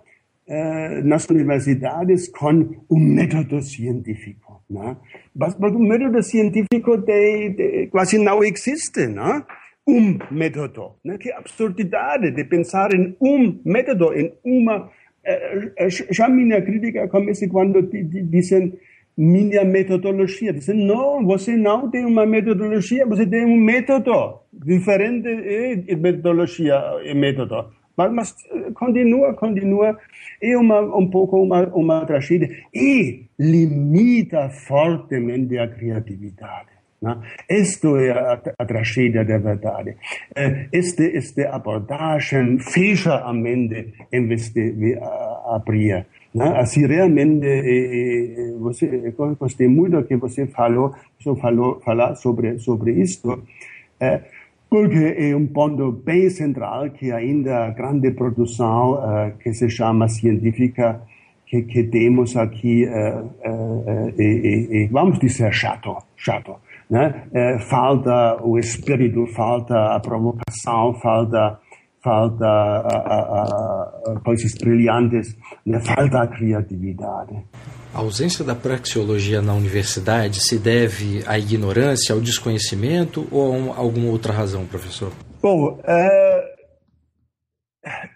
nas 1.05 1.29
universidades 1.29 2.29
com 2.29 2.75
um 2.89 2.99
método 3.01 3.61
científico. 3.61 4.46
Né? 4.69 4.97
Mas, 5.35 5.57
mas 5.59 5.73
o 5.75 5.79
método 5.79 6.23
científico 6.23 6.97
de, 6.99 7.51
de, 7.51 7.87
quase 7.89 8.19
não 8.19 8.43
existe. 8.43 9.07
Né? 9.07 9.45
Um 9.87 10.19
método. 10.31 10.97
Né? 11.05 11.17
Que 11.19 11.33
absurdidade 11.33 12.33
de 12.33 12.45
pensar 12.45 12.93
em 12.95 13.17
um 13.21 13.61
método, 13.65 14.13
em 14.13 14.33
uma. 14.45 14.91
Já 16.11 16.29
minha 16.29 16.63
crítica 16.63 17.09
começa 17.09 17.49
quando 17.49 17.83
dizem 17.83 18.73
minha 19.17 19.65
metodologia. 19.65 20.53
Dizem, 20.53 20.87
não, 20.87 21.25
você 21.25 21.57
não 21.57 21.91
tem 21.91 22.05
uma 22.05 22.27
metodologia, 22.27 23.07
você 23.07 23.27
tem 23.27 23.45
um 23.45 23.57
método. 23.57 24.41
Diferente 24.53 25.83
de 25.83 25.97
metodologia 25.97 26.77
e 27.05 27.15
método. 27.15 27.71
Mas, 27.97 28.13
mas 28.13 28.35
continua, 28.75 29.35
continua. 29.35 29.99
É 30.43 30.57
uma, 30.57 30.81
um 30.81 31.09
pouco 31.09 31.41
uma, 31.41 31.67
uma 31.69 32.05
tragédia. 32.05 32.49
E 32.75 33.27
limita 33.39 34.51
fortemente 34.51 35.59
a 35.59 35.67
criatividade. 35.67 36.77
Né? 37.01 37.19
Isto 37.49 37.97
é 37.97 38.11
a, 38.11 38.41
a 38.59 38.65
tragédia 38.65 39.25
da 39.25 39.39
verdade. 39.39 39.97
Este, 40.73 41.17
esta 41.17 41.51
abordagem 41.51 42.59
fecha 42.59 43.17
a 43.17 43.33
mente 43.33 43.95
em 44.13 44.27
vez 44.27 44.51
de 44.51 44.99
abrir. 45.47 46.07
Né? 46.35 46.53
Assim, 46.59 46.87
realmente, 46.87 47.47
você, 48.59 49.15
gostei 49.39 49.69
muito 49.69 50.03
que 50.05 50.17
você 50.17 50.47
falou, 50.47 50.95
falou 51.41 51.81
falar 51.81 52.15
sobre, 52.17 52.59
sobre 52.59 52.93
isto. 52.93 53.43
É, 53.99 54.21
porque 54.69 55.15
é 55.19 55.37
um 55.37 55.47
ponto 55.47 55.93
bem 55.93 56.29
central 56.29 56.91
que 56.91 57.13
ainda 57.13 57.67
a 57.67 57.71
grande 57.71 58.11
produção 58.11 58.95
uh, 58.95 59.39
que 59.39 59.53
se 59.53 59.69
chama 59.71 60.09
científica 60.09 61.01
que, 61.47 61.63
que 61.63 61.85
temos 61.85 62.37
aqui, 62.37 62.85
uh, 62.87 63.25
uh, 63.25 64.21
e, 64.21 64.89
vamos 64.91 65.19
dizer, 65.19 65.53
chato, 65.53 65.97
chato. 66.17 66.57
Né? 66.89 67.27
falta 67.69 68.41
o 68.45 68.57
espírito, 68.57 69.27
falta 69.35 69.97
a 69.97 69.99
provocação, 69.99 70.95
falta, 70.95 71.59
falta 72.07 72.47
a, 72.47 72.87
a, 72.87 74.13
a 74.15 74.21
coisas 74.25 74.55
brilhantes, 74.55 75.37
né? 75.67 75.81
falta 75.81 76.23
a 76.23 76.27
criatividade. 76.29 77.35
A 77.93 77.99
ausência 77.99 78.45
da 78.45 78.55
praxeologia 78.55 79.43
na 79.43 79.53
universidade 79.55 80.39
se 80.41 80.57
deve 80.57 81.25
à 81.27 81.37
ignorância, 81.37 82.15
ao 82.15 82.21
desconhecimento 82.21 83.27
ou 83.33 83.73
a 83.73 83.79
alguma 83.79 84.09
outra 84.09 84.33
razão, 84.33 84.65
professor? 84.67 85.11
Bom, 85.43 85.81
é, 85.85 86.55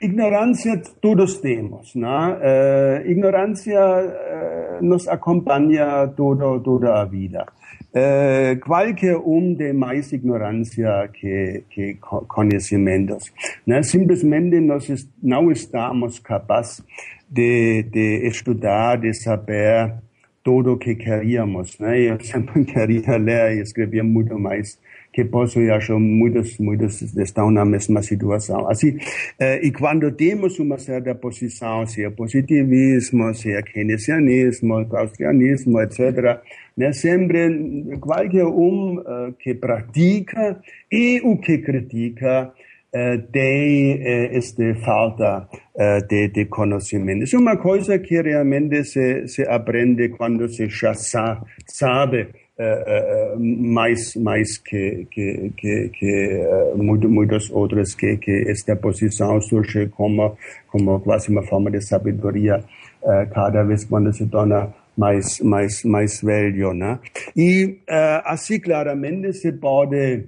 ignorância 0.00 0.80
todos 1.02 1.38
temos, 1.38 1.92
né? 1.97 2.38
É, 2.42 3.02
ignorância 3.06 3.78
é, 3.78 4.78
nos 4.82 5.09
acompanha 5.09 6.06
toda, 6.16 6.61
toda 6.61 7.00
a 7.00 7.04
vida. 7.04 7.44
É, 7.92 8.56
qualquer 8.56 9.16
um 9.16 9.54
tem 9.54 9.73
mais 9.73 10.12
ignorância 10.12 11.09
que, 11.12 11.64
que 11.70 11.94
conhecimentos. 12.28 13.32
Né? 13.66 13.82
Simplesmente 13.82 14.61
nós 14.61 15.09
não 15.23 15.50
estamos 15.50 16.18
capazes 16.20 16.82
de, 17.28 17.82
de 17.85 18.28
estudar, 18.28 18.97
de 18.99 19.12
saber 19.12 19.92
tudo 20.42 20.73
o 20.75 20.78
que 20.78 20.94
queríamos. 20.94 21.78
Né? 21.78 22.00
Eu 22.02 22.20
sempre 22.23 22.64
queria 22.64 23.16
ler 23.16 23.56
e 23.56 23.61
escrever 23.61 24.02
muito 24.02 24.38
mais 24.38 24.78
que 25.12 25.25
posso 25.25 25.61
e 25.61 25.71
acho 25.71 25.99
muitos, 25.99 26.59
muitos 26.59 27.02
estão 27.17 27.50
na 27.50 27.64
mesma 27.64 28.02
situação. 28.02 28.69
Assim, 28.71 28.97
eh, 29.38 29.61
e 29.67 29.73
quando 29.73 30.11
temos 30.12 30.59
uma 30.59 30.79
certa 30.79 31.14
posição, 31.14 31.87
seja 31.87 32.11
positivismo, 32.11 33.35
seja 33.35 33.62
keynesianismo, 33.62 34.85
gaussianismo, 34.87 35.81
etc., 35.81 36.40
né, 36.76 36.93
sempre 36.93 37.99
qualquer 38.00 38.47
um 38.47 38.99
uh, 38.99 39.33
que 39.38 39.55
pratica 39.55 40.61
e 40.90 41.21
o 41.25 41.37
que 41.37 41.59
critica 41.59 42.52
uh, 42.95 43.23
tem 43.33 44.00
esta 44.02 44.75
falta 44.76 45.49
de, 46.09 46.29
de, 46.29 46.45
conhecimento. 46.47 47.25
É 47.35 47.38
uma 47.38 47.57
coisa 47.57 47.99
que 47.99 48.21
realmente 48.21 48.85
se, 48.85 49.26
se 49.26 49.43
aprende 49.43 50.11
quando 50.11 50.49
se 50.49 50.69
já 50.69 50.95
sa, 52.61 52.85
sabe 52.85 53.40
mais 53.59 54.14
mais 54.17 54.59
que 54.59 55.07
que 55.11 55.52
que, 55.57 55.88
que 55.88 56.45
muitos 56.76 57.50
outros 57.50 57.95
que 57.95 58.17
que 58.19 58.45
esta 58.49 58.76
posição 58.76 59.40
surge 59.40 59.88
como 59.88 60.37
como 60.69 61.00
quase 61.00 61.31
uma 61.31 61.43
forma 61.43 61.71
de 61.71 61.81
sabedoria 61.81 62.62
cada 63.33 63.62
vez 63.64 63.85
quando 63.85 64.12
se 64.12 64.26
torna 64.26 64.75
mais 64.97 65.40
mais 65.40 65.85
mais 65.85 66.21
velho, 66.23 66.75
né? 66.75 66.99
E 67.37 67.79
assim 68.25 68.61
claramente 68.61 69.33
se 69.33 69.52
pode 69.52 70.26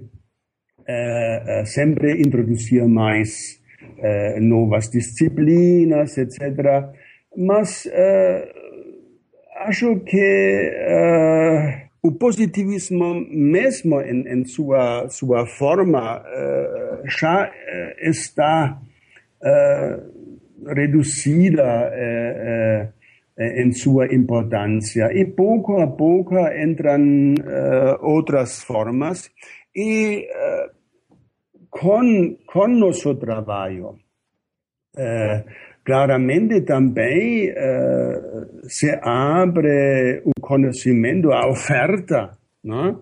sempre 1.65 2.19
introduzir 2.19 2.87
mais 2.87 3.59
novas 4.41 4.89
disciplinas, 4.89 6.17
etc. 6.17 6.89
Mas 7.37 7.87
acho 9.65 9.99
que 9.99 10.71
o 12.05 12.11
positivismo 12.11 13.25
mesmo 13.29 14.01
em, 14.01 14.27
em 14.27 14.45
sua 15.09 15.45
forma 15.45 16.19
uh, 16.19 17.07
já 17.07 17.49
uh, 17.49 18.09
está 18.09 18.77
uh, 19.41 20.73
reduzida 20.75 21.91
em 23.39 23.71
sua 23.71 24.13
importância. 24.13 25.11
E 25.11 25.23
a 25.23 25.87
pouco 25.87 26.37
entram 26.55 27.33
outras 27.99 28.63
formas. 28.63 29.31
E 29.75 30.27
com 31.69 32.37
com 32.45 32.67
nosso 32.67 33.15
trabalho 33.15 33.97
claramente 35.83 36.61
também 36.61 37.51
uh, 37.51 38.69
se 38.69 38.89
abre 39.01 40.21
o 40.25 40.31
conhecimento, 40.41 41.31
a 41.31 41.49
oferta 41.49 42.31
né, 42.63 42.95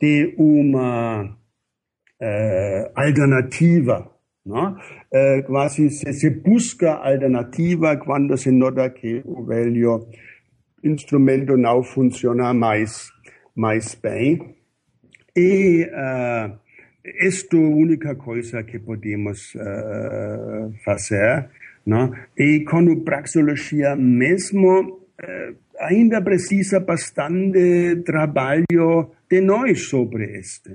de 0.00 0.34
uma 0.36 1.24
uh, 1.24 2.90
alternativa. 2.94 4.10
Né? 4.44 4.76
Uh, 5.12 5.42
quase 5.46 5.90
se, 5.90 6.12
se, 6.12 6.30
busca 6.30 6.92
alternativa 6.94 7.96
quando 7.96 8.36
se 8.36 8.50
nota 8.50 8.88
que 8.90 9.22
o 9.24 9.44
velho 9.44 10.06
instrumento 10.84 11.56
não 11.56 11.82
funciona 11.82 12.52
mais, 12.52 13.08
mais 13.54 13.94
bem. 13.94 14.54
E 15.36 15.84
uh, 15.84 16.58
esta 17.04 17.56
é 17.56 17.60
a 17.60 17.68
única 17.68 18.14
coisa 18.16 18.62
que 18.62 18.78
podemos 18.78 19.54
fazer 20.84 21.48
né? 21.88 22.10
E 22.36 22.64
praxeologia 23.04 23.96
mesmo, 23.96 25.00
eh, 25.18 25.54
ainda 25.80 26.20
precisa 26.20 26.80
bastante 26.80 28.02
trabalho 28.04 29.10
de 29.30 29.40
nós 29.40 29.88
sobre 29.88 30.38
este. 30.38 30.74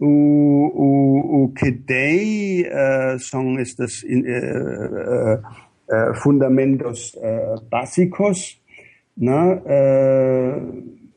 O, 0.00 0.06
o, 0.06 1.44
o 1.44 1.52
que 1.52 1.72
tem 1.72 2.62
uh, 2.62 3.18
são 3.18 3.58
estes 3.58 4.02
uh, 4.02 5.36
uh, 5.36 6.14
fundamentos 6.22 7.14
básicos, 7.70 8.58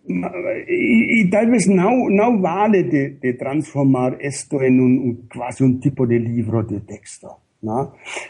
e, 0.06 1.22
e 1.22 1.30
talvez 1.30 1.66
não, 1.68 2.10
não 2.10 2.42
vale 2.42 2.84
de, 2.84 3.12
de 3.22 3.34
transformar 3.34 4.18
isto 4.20 4.62
em 4.62 4.82
um, 4.82 5.18
quase 5.34 5.64
um 5.64 5.80
tipo 5.80 6.06
de 6.06 6.18
livro 6.18 6.62
de 6.64 6.82
texto. 6.82 7.30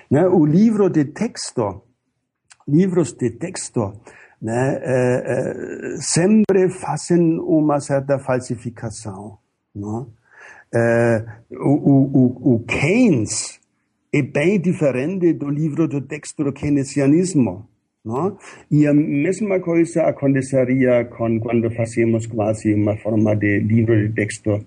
Né? 0.09 0.27
O 0.27 0.45
livro 0.45 0.89
de 0.89 1.05
texto, 1.05 1.81
livros 2.67 3.13
de 3.13 3.31
texto, 3.31 3.93
né, 4.41 4.79
é, 4.81 5.23
é, 5.25 5.97
sempre 5.97 6.69
fazem 6.69 7.39
uma 7.39 7.79
certa 7.79 8.19
falsificação. 8.19 9.37
Né? 9.73 10.05
É, 10.75 11.25
o, 11.51 12.51
o, 12.51 12.55
o 12.55 12.59
Keynes 12.65 13.59
é 14.13 14.21
bem 14.21 14.59
diferente 14.59 15.33
do 15.33 15.49
livro 15.49 15.87
de 15.87 16.01
texto 16.01 16.43
do 16.43 16.53
keynesianismo. 16.53 17.67
E 18.69 18.85
a 18.85 18.93
mesma 18.93 19.61
coisa 19.61 20.03
aconteceria 20.03 21.05
com 21.05 21.39
quando 21.39 21.71
fazemos 21.71 22.27
quase 22.27 22.73
uma 22.73 22.97
forma 22.97 23.33
de 23.33 23.59
livro 23.59 23.95
de 23.95 24.13
texto 24.13 24.65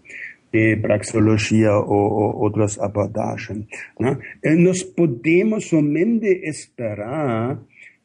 de 0.56 0.76
praxeologia 0.80 1.72
ou, 1.72 2.06
ou 2.20 2.28
outras 2.44 2.78
abordagens. 2.78 3.66
No? 4.00 4.18
Nós 4.64 4.82
podemos 4.82 5.68
somente 5.68 6.26
esperar 6.48 7.58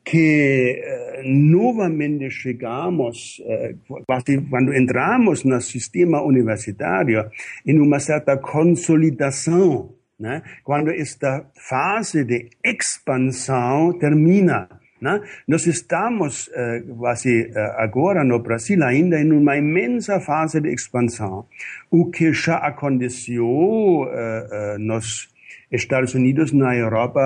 que 0.04 0.82
uh, 0.82 1.22
novamente 1.24 2.30
chegamos, 2.30 3.40
uh, 3.40 4.04
quando 4.50 4.74
entramos 4.74 5.44
no 5.44 5.62
sistema 5.62 6.22
universitário, 6.22 7.30
em 7.66 7.80
uma 7.80 8.00
certa 8.00 8.36
consolidação, 8.38 9.94
né? 10.20 10.42
quando 10.64 10.90
esta 10.92 11.46
fase 11.70 12.26
de 12.26 12.50
expansão 12.66 13.98
termina. 13.98 14.81
Né? 15.02 15.20
Nós 15.48 15.66
estamos 15.66 16.48
uh, 16.50 16.96
quase 16.96 17.50
uh, 17.50 17.58
agora 17.78 18.24
no 18.24 18.40
Brasil 18.40 18.84
ainda 18.84 19.20
em 19.20 19.32
uma 19.32 19.58
imensa 19.58 20.20
fase 20.20 20.62
de 20.62 20.72
expansão, 20.72 21.48
o 21.90 22.12
que 22.12 22.32
já 22.32 22.58
aconteceu 22.58 23.48
uh, 23.48 24.78
nos 24.78 25.28
Estados 25.72 26.14
Unidos, 26.14 26.52
na 26.52 26.76
Europa, 26.76 27.20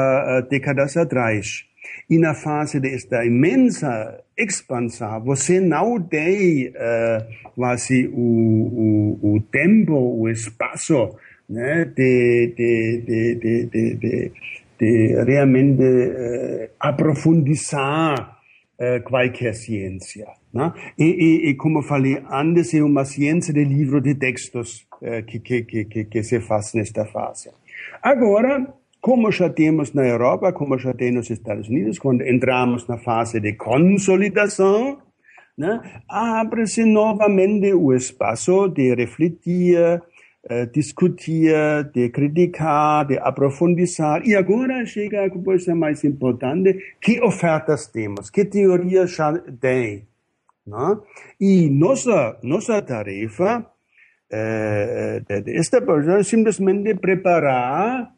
décadas 0.50 0.96
atrás. 0.96 1.66
E 2.10 2.18
na 2.18 2.34
fase 2.34 2.80
desta 2.80 3.26
imensa 3.26 4.24
expansão, 4.38 5.24
você 5.24 5.60
não 5.60 6.00
tem 6.00 6.72
quase 7.56 8.08
o, 8.14 9.20
o, 9.22 9.36
o 9.36 9.42
tempo, 9.42 9.94
o 9.94 10.30
espaço 10.30 11.16
né, 11.50 11.86
de, 11.86 12.54
de, 12.56 13.02
de, 13.06 13.66
de, 13.66 13.96
de 13.96 14.32
de 14.80 15.24
realmente 15.24 15.84
eh, 15.84 16.70
aprofundizar 16.80 18.36
qualquer 19.06 19.54
ciência. 19.54 20.28
Né? 20.54 20.74
E, 20.98 21.06
e, 21.06 21.50
e, 21.50 21.56
como 21.56 21.82
falei 21.82 22.22
antes, 22.32 22.74
é 22.74 22.82
uma 22.82 23.06
ciência 23.06 23.54
de 23.54 23.64
livro 23.64 24.02
de 24.02 24.16
textos 24.16 24.86
eh, 25.02 25.22
que, 25.22 25.40
que, 25.40 25.64
que, 25.64 26.06
que 26.06 26.24
se 26.24 26.40
faz 26.40 26.74
nesta 26.74 27.06
fase. 27.06 27.50
Agora, 28.02 28.66
como 29.02 29.32
já 29.32 29.50
temos 29.50 29.94
na 29.94 30.08
Europa, 30.08 30.54
como 30.54 30.78
já 30.78 30.94
tem 30.94 31.12
nos 31.12 31.30
Estados 31.30 31.68
Unidos, 31.68 32.00
quando 32.00 32.22
entramos 32.22 32.88
na 32.88 32.98
fase 32.98 33.40
de 33.40 33.54
consolidação, 33.54 34.98
né, 35.58 36.02
abre-se 36.10 36.86
novamente 36.86 37.74
o 37.74 37.94
espaço 37.94 38.70
de 38.70 38.96
refletir, 38.96 40.02
eh, 40.48 40.68
discutir, 40.68 41.54
de 41.94 42.10
criticar, 42.10 43.08
de 43.08 43.18
aprofundizar. 43.18 44.22
E 44.26 44.36
agora 44.36 44.86
chega 44.86 45.26
a 45.26 45.30
coisa 45.30 45.76
mais 45.76 46.04
importante, 46.04 46.96
que 47.02 47.20
ofertas 47.22 47.88
temos, 47.88 48.30
que 48.30 48.46
teorias 48.46 49.12
já 49.12 49.34
tem. 49.60 50.08
Não? 50.66 51.04
E 51.40 51.70
nossa, 51.70 52.38
nossa 52.42 52.82
tarefa 52.82 53.66
eh, 54.32 55.22
esta 55.48 55.82
pessoa 55.82 56.20
é 56.20 56.24
simplesmente 56.24 56.96
preparar 56.96 58.15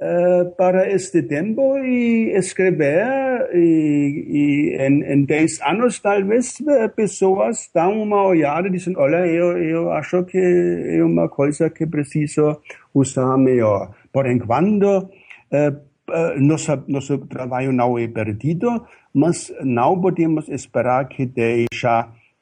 eh, 0.00 0.44
para 0.56 0.88
este 0.94 1.24
tempo 1.24 1.76
e 1.78 2.30
escrever 2.36 3.50
e, 3.52 4.26
e 4.30 4.76
em, 4.78 5.02
em 5.02 5.24
10 5.24 5.60
anos 5.62 5.98
talvez 5.98 6.54
eh, 6.60 6.86
pessoas 6.86 7.68
dão 7.74 8.02
uma 8.02 8.22
olhada 8.22 8.68
e 8.68 8.70
dizem, 8.70 8.94
olha, 8.96 9.26
eu, 9.26 9.58
eu 9.58 9.90
acho 9.90 10.22
que 10.22 10.38
é 10.38 11.02
uma 11.02 11.28
coisa 11.28 11.68
que 11.70 11.84
preciso 11.84 12.60
usar 12.94 13.36
melhor. 13.38 13.90
Por 14.12 14.30
enquanto, 14.30 14.86
uh, 14.86 15.72
uh, 16.10 16.40
nosso, 16.40 16.84
nosso 16.86 17.18
trabalho 17.26 17.72
não 17.72 17.98
é 17.98 18.06
perdido, 18.06 18.86
mas 19.12 19.52
não 19.64 20.00
podemos 20.00 20.48
esperar 20.48 21.08
que 21.08 21.26
deixe 21.26 21.88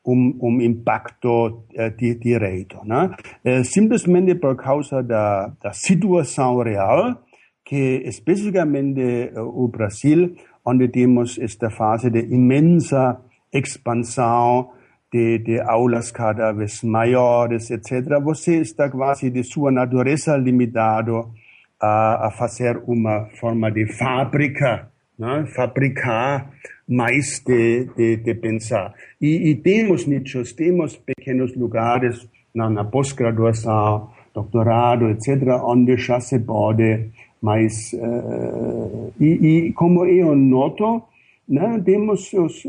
um, 0.06 0.38
um 0.42 0.60
impacto 0.60 1.64
uh, 1.72 2.18
direto. 2.20 2.84
Né? 2.84 3.16
simplesmente 3.64 4.34
por 4.34 4.56
causa 4.56 5.02
da, 5.02 5.50
da 5.62 5.72
situação 5.72 6.58
real, 6.62 7.24
que 7.66 8.02
especificamente 8.06 9.32
o 9.36 9.66
Brasil, 9.66 10.36
onde 10.64 10.88
temos 10.88 11.36
esta 11.36 11.68
fase 11.68 12.08
de 12.08 12.20
imensa 12.20 13.20
expansão 13.52 14.70
de, 15.12 15.38
de 15.38 15.60
aulas 15.60 16.12
cada 16.12 16.52
vez 16.52 16.82
maiores, 16.84 17.70
etc., 17.70 18.20
você 18.22 18.60
está 18.60 18.88
quase 18.88 19.30
de 19.30 19.42
sua 19.42 19.72
natureza 19.72 20.36
limitado 20.36 21.32
a, 21.80 22.28
a 22.28 22.30
fazer 22.30 22.80
uma 22.86 23.26
forma 23.40 23.70
de 23.70 23.84
fábrica, 23.92 24.88
né? 25.18 25.44
fabricar 25.56 26.50
mais 26.88 27.42
de, 27.44 27.86
de, 27.96 28.16
de 28.18 28.34
pensar. 28.34 28.94
E, 29.20 29.50
e, 29.50 29.54
temos 29.56 30.06
nichos, 30.06 30.52
temos 30.52 30.96
pequenos 30.96 31.56
lugares 31.56 32.28
na, 32.54 32.70
na 32.70 32.84
pós-graduação, 32.84 34.10
doutorado, 34.36 35.08
etc., 35.08 35.28
onde 35.64 35.96
já 35.96 36.20
se 36.20 36.38
pode 36.38 37.10
mas, 37.40 37.92
uh, 37.92 39.12
e, 39.20 39.68
e, 39.68 39.72
como 39.72 40.04
eu 40.04 40.34
noto, 40.34 41.02
né, 41.48 41.80
temos 41.84 42.32
os 42.32 42.64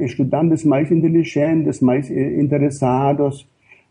estudantes 0.00 0.64
mais 0.64 0.90
inteligentes, 0.90 1.80
mais 1.80 2.10
interessados, 2.10 3.46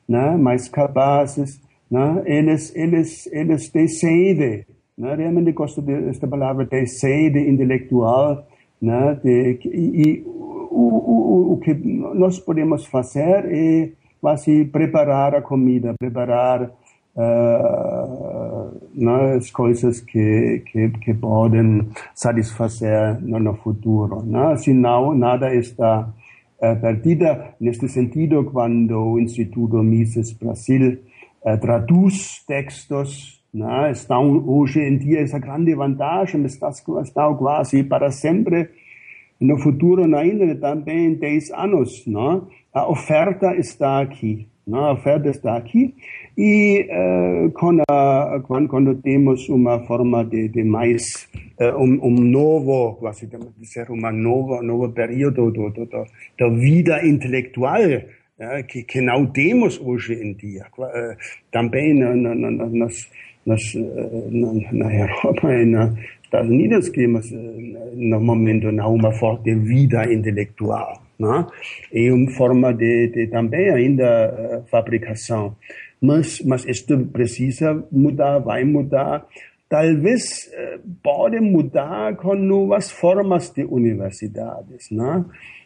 né, 0.07 0.35
mais 0.37 0.67
capazes, 0.67 1.61
né, 1.91 2.23
eles, 2.25 2.75
eles, 2.75 3.27
eles 3.31 3.69
têm 3.69 3.87
sede, 3.87 4.65
né, 4.97 5.15
realmente 5.15 5.51
gosto 5.51 5.81
desta 5.81 6.27
palavra, 6.27 6.65
têm 6.65 6.87
sede 6.87 7.39
intelectual, 7.39 8.47
né, 8.81 9.19
de, 9.23 9.59
e, 9.65 10.01
e 10.01 10.23
o, 10.25 11.51
o, 11.51 11.53
o 11.53 11.57
que 11.57 11.73
nós 11.73 12.39
podemos 12.39 12.85
fazer 12.87 13.45
é 13.45 13.89
quase 14.19 14.65
preparar 14.65 15.35
a 15.35 15.41
comida, 15.41 15.93
preparar 15.99 16.71
uh, 17.15 18.71
as 19.37 19.49
coisas 19.51 20.01
que, 20.01 20.63
que, 20.71 20.89
que 20.89 21.13
podem 21.13 21.87
satisfazer 22.13 23.19
no, 23.21 23.39
no 23.39 23.55
futuro. 23.55 24.23
Né? 24.23 24.55
Senão, 24.57 25.13
nada 25.15 25.53
está 25.53 26.09
uh, 26.61 26.81
perdido. 26.81 27.25
Neste 27.59 27.87
sentido, 27.87 28.43
quando 28.45 28.97
o 28.97 29.19
Instituto 29.19 29.77
Mises 29.77 30.31
Brasil 30.33 30.99
uh, 31.43 31.57
traduz 31.59 32.43
textos, 32.47 33.41
né? 33.53 33.91
estão 33.91 34.43
hoje 34.47 34.79
em 34.79 34.97
dia 34.97 35.21
essa 35.21 35.39
grande 35.39 35.73
vantagem, 35.75 36.43
está, 36.45 36.69
estão 36.69 37.35
quase 37.35 37.83
para 37.83 38.11
sempre 38.11 38.69
no 39.41 39.57
futuro 39.57 40.03
ainda 40.15 40.55
também 40.55 41.07
em 41.07 41.13
10 41.15 41.51
anos. 41.51 42.05
Né? 42.05 42.41
A 42.73 42.87
oferta 42.87 43.55
está 43.55 43.99
aqui. 43.99 44.47
Né? 44.65 44.79
Oferta 44.91 45.29
está 45.29 45.57
aqui 45.57 45.93
e 46.37 46.87
uh, 46.89 47.51
quando, 47.51 47.83
quando, 48.67 48.95
temos 48.95 49.49
uma 49.49 49.79
forma 49.85 50.23
de, 50.23 50.47
de 50.49 50.63
mais, 50.63 51.27
uh, 51.59 51.77
um, 51.77 51.99
um, 52.05 52.15
novo, 52.15 52.95
quase 52.95 53.27
dizer, 53.57 53.89
uma 53.89 54.11
nova, 54.11 54.61
novo 54.61 54.89
período 54.89 55.51
da 56.39 56.49
vida 56.49 57.05
intelectual, 57.05 57.81
uh, 57.81 58.63
que, 58.67 58.83
que 58.83 59.01
não 59.01 59.25
temos 59.25 59.79
hoje 59.79 60.13
em 60.13 60.33
dia. 60.33 60.67
Também 61.51 61.93
na, 61.97 62.15
na, 62.15 62.35
na, 62.35 62.51
nas, 62.51 63.09
nas, 63.45 63.61
na, 63.73 64.53
na 64.71 64.95
Europa 64.95 65.53
e 65.53 65.65
nos 65.65 65.97
Estados 66.23 66.49
Unidos 66.49 66.89
temos 66.89 67.31
no 67.31 68.21
momento 68.21 68.71
não 68.71 68.93
uma 68.93 69.11
forte 69.11 69.53
vida 69.55 70.11
intelectual. 70.13 71.01
Né? 71.21 71.45
E 71.93 72.11
uma 72.11 72.31
forma 72.31 72.73
de, 72.73 73.07
de 73.07 73.27
também 73.27 73.69
ainda 73.69 74.63
fabricação 74.71 75.55
mas, 76.01 76.41
mas 76.41 76.65
isto 76.65 76.97
precisa 77.07 77.83
mudar, 77.91 78.39
vai 78.39 78.63
mudar. 78.63 79.25
Talvez 79.69 80.49
eh, 80.51 80.79
pode 81.03 81.39
mudar 81.39 82.15
com 82.15 82.35
novas 82.35 82.89
formas 82.89 83.51
de 83.51 83.63
universidades. 83.63 84.89
Né? 84.89 85.23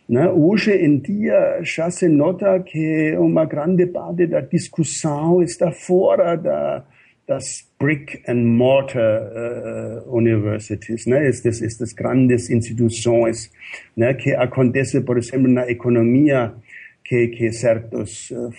Né? 0.10 0.30
Hoje 0.30 0.74
em 0.74 1.00
dia 1.00 1.60
já 1.64 1.90
se 1.90 2.10
nota 2.10 2.60
que 2.60 3.16
uma 3.18 3.46
grande 3.46 3.88
parte 3.88 4.28
da 4.28 4.42
discussão 4.42 5.42
está 5.42 5.72
fora 5.72 6.36
da, 6.36 6.84
das 7.28 7.68
brick 7.80 8.22
and 8.28 8.46
mortar 8.58 9.22
uh, 9.22 10.16
universities, 10.16 11.08
né? 11.08 11.28
estas, 11.28 11.62
estas 11.62 11.94
grandes 11.94 12.50
instituições, 12.50 13.52
né? 13.98 14.14
que 14.14 14.32
acontece, 14.34 15.02
por 15.02 15.18
exemplo, 15.18 15.48
na 15.48 15.70
economia 15.70 16.54
que, 17.04 17.28
que 17.30 17.52
certos 17.52 18.30
uh, 18.32 18.52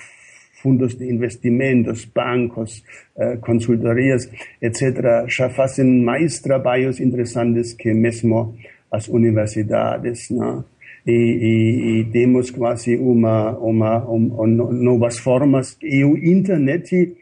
fundos 0.61 0.97
de 0.97 1.09
investimentos, 1.09 2.05
bancos, 2.07 2.83
uh, 3.17 3.39
consultorias, 3.41 4.29
etc., 4.61 5.27
já 5.29 5.49
fazem 5.51 6.03
mais 6.03 6.41
trabalhos 6.41 6.99
interessantes 6.99 7.73
que 7.73 7.95
mesmo 7.95 8.57
as 8.91 9.09
universidades, 9.09 10.31
né? 10.31 10.65
E, 11.07 11.13
e, 11.13 12.01
e 12.01 12.05
temos 12.11 12.51
quase 12.51 12.97
uma, 12.97 13.57
uma, 13.59 14.05
uma, 14.09 14.45
novas 14.45 15.19
formas. 15.21 15.79
E 15.81 16.05
o 16.05 16.17
internet 16.17 17.17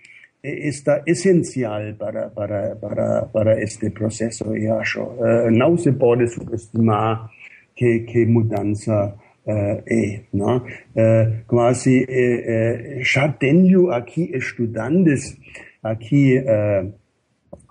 está 0.44 1.02
essencial 1.06 1.94
para, 1.98 2.28
para, 2.28 2.76
para, 2.76 3.22
para 3.32 3.62
este 3.62 3.90
processo, 3.90 4.54
eu 4.54 4.78
acho. 4.78 5.02
Uh, 5.02 5.50
não 5.50 5.76
se 5.76 5.92
pode 5.92 6.28
subestimar 6.28 7.30
que, 7.74 8.00
que 8.00 8.26
mudança 8.26 9.14
uh, 9.46 9.82
é. 9.86 10.20
Né? 10.32 10.56
Uh, 10.96 11.44
quase 11.46 12.04
uh, 12.04 13.02
já 13.02 13.28
tenho 13.28 13.90
aqui 13.90 14.30
estudantes 14.34 15.36
aqui 15.82 16.42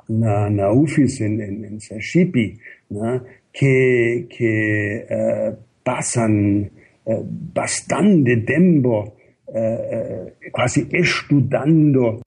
na, 0.08 0.50
na 0.50 0.72
UFIS 0.72 1.22
em, 1.22 1.42
em, 1.42 1.66
em 1.66 1.80
Sergipe, 1.80 2.60
né? 2.92 3.22
que, 3.52 4.28
que 4.30 5.08
passam 5.84 6.70
bastante 7.54 8.38
tempo 8.46 9.16
quase 10.52 10.88
estudando 10.94 12.22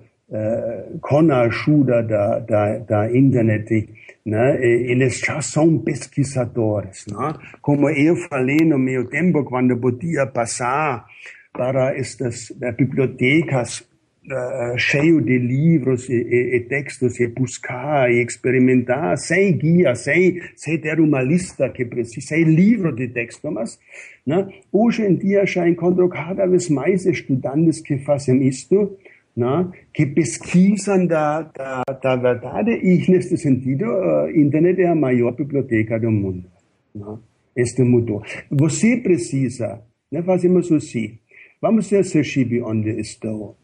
com 1.01 1.31
a 1.31 1.43
ajuda 1.43 2.03
da, 2.03 2.39
da, 2.41 2.79
da 2.79 3.17
internet 3.17 3.89
né? 4.27 4.59
Eles 4.61 5.21
já 5.21 5.41
são 5.41 5.79
pesquisadores. 5.79 7.07
Né? 7.07 7.33
Como 7.63 7.89
eu 7.89 8.17
falei 8.29 8.59
no 8.67 8.77
meu 8.77 9.07
tempo, 9.09 9.45
quando 9.45 9.79
podia 9.79 10.27
passar 10.27 11.07
para 11.53 11.97
estas 11.97 12.53
bibliotecas 12.77 13.81
uh, 13.81 14.77
cheio 14.77 15.23
de 15.23 15.39
livros 15.39 16.09
e, 16.09 16.15
e, 16.15 16.57
e, 16.57 16.61
textos 16.61 17.21
e 17.21 17.29
buscar 17.29 18.11
e 18.11 18.21
experimentar 18.21 19.17
sem 19.17 19.57
guia, 19.57 19.95
sem, 19.95 20.41
sem 20.57 20.77
ter 20.79 20.99
uma 20.99 21.23
lista 21.23 21.71
que 21.71 21.85
precisa, 21.85 22.27
sem 22.27 22.43
livro 22.43 22.93
de 22.95 23.07
texto, 23.09 23.51
mas 23.51 23.79
né? 24.27 24.49
hoje 24.73 25.03
em 25.03 25.15
dia 25.15 25.47
já 25.47 25.69
encontro 25.69 26.09
cada 26.09 26.47
vez 26.47 26.69
mais 26.69 27.07
estudantes 27.07 27.81
que 27.81 27.97
fazem 27.99 28.47
isto 28.47 28.99
né, 29.37 29.71
que 29.93 30.07
pesquisam 30.07 31.07
da, 31.07 31.43
da, 31.43 31.83
da 32.03 32.17
verdade 32.17 32.71
e, 32.71 33.11
nesse 33.11 33.37
sentido, 33.37 33.85
a 33.85 34.31
internet 34.35 34.81
é 34.81 34.89
a 34.89 34.95
maior 34.95 35.33
biblioteca 35.37 36.01
do 36.01 36.11
mundo. 36.11 36.49
Né? 36.95 37.19
Este 37.55 37.83
mudou. 37.83 38.23
Você 38.51 38.97
precisa, 38.97 39.83
né, 40.11 40.23
fazemos 40.23 40.73
assim, 40.73 41.19
vamos 41.61 41.93
a 41.93 42.03
Sergipe, 42.03 42.63
onde 42.63 42.99
estou. 42.99 43.57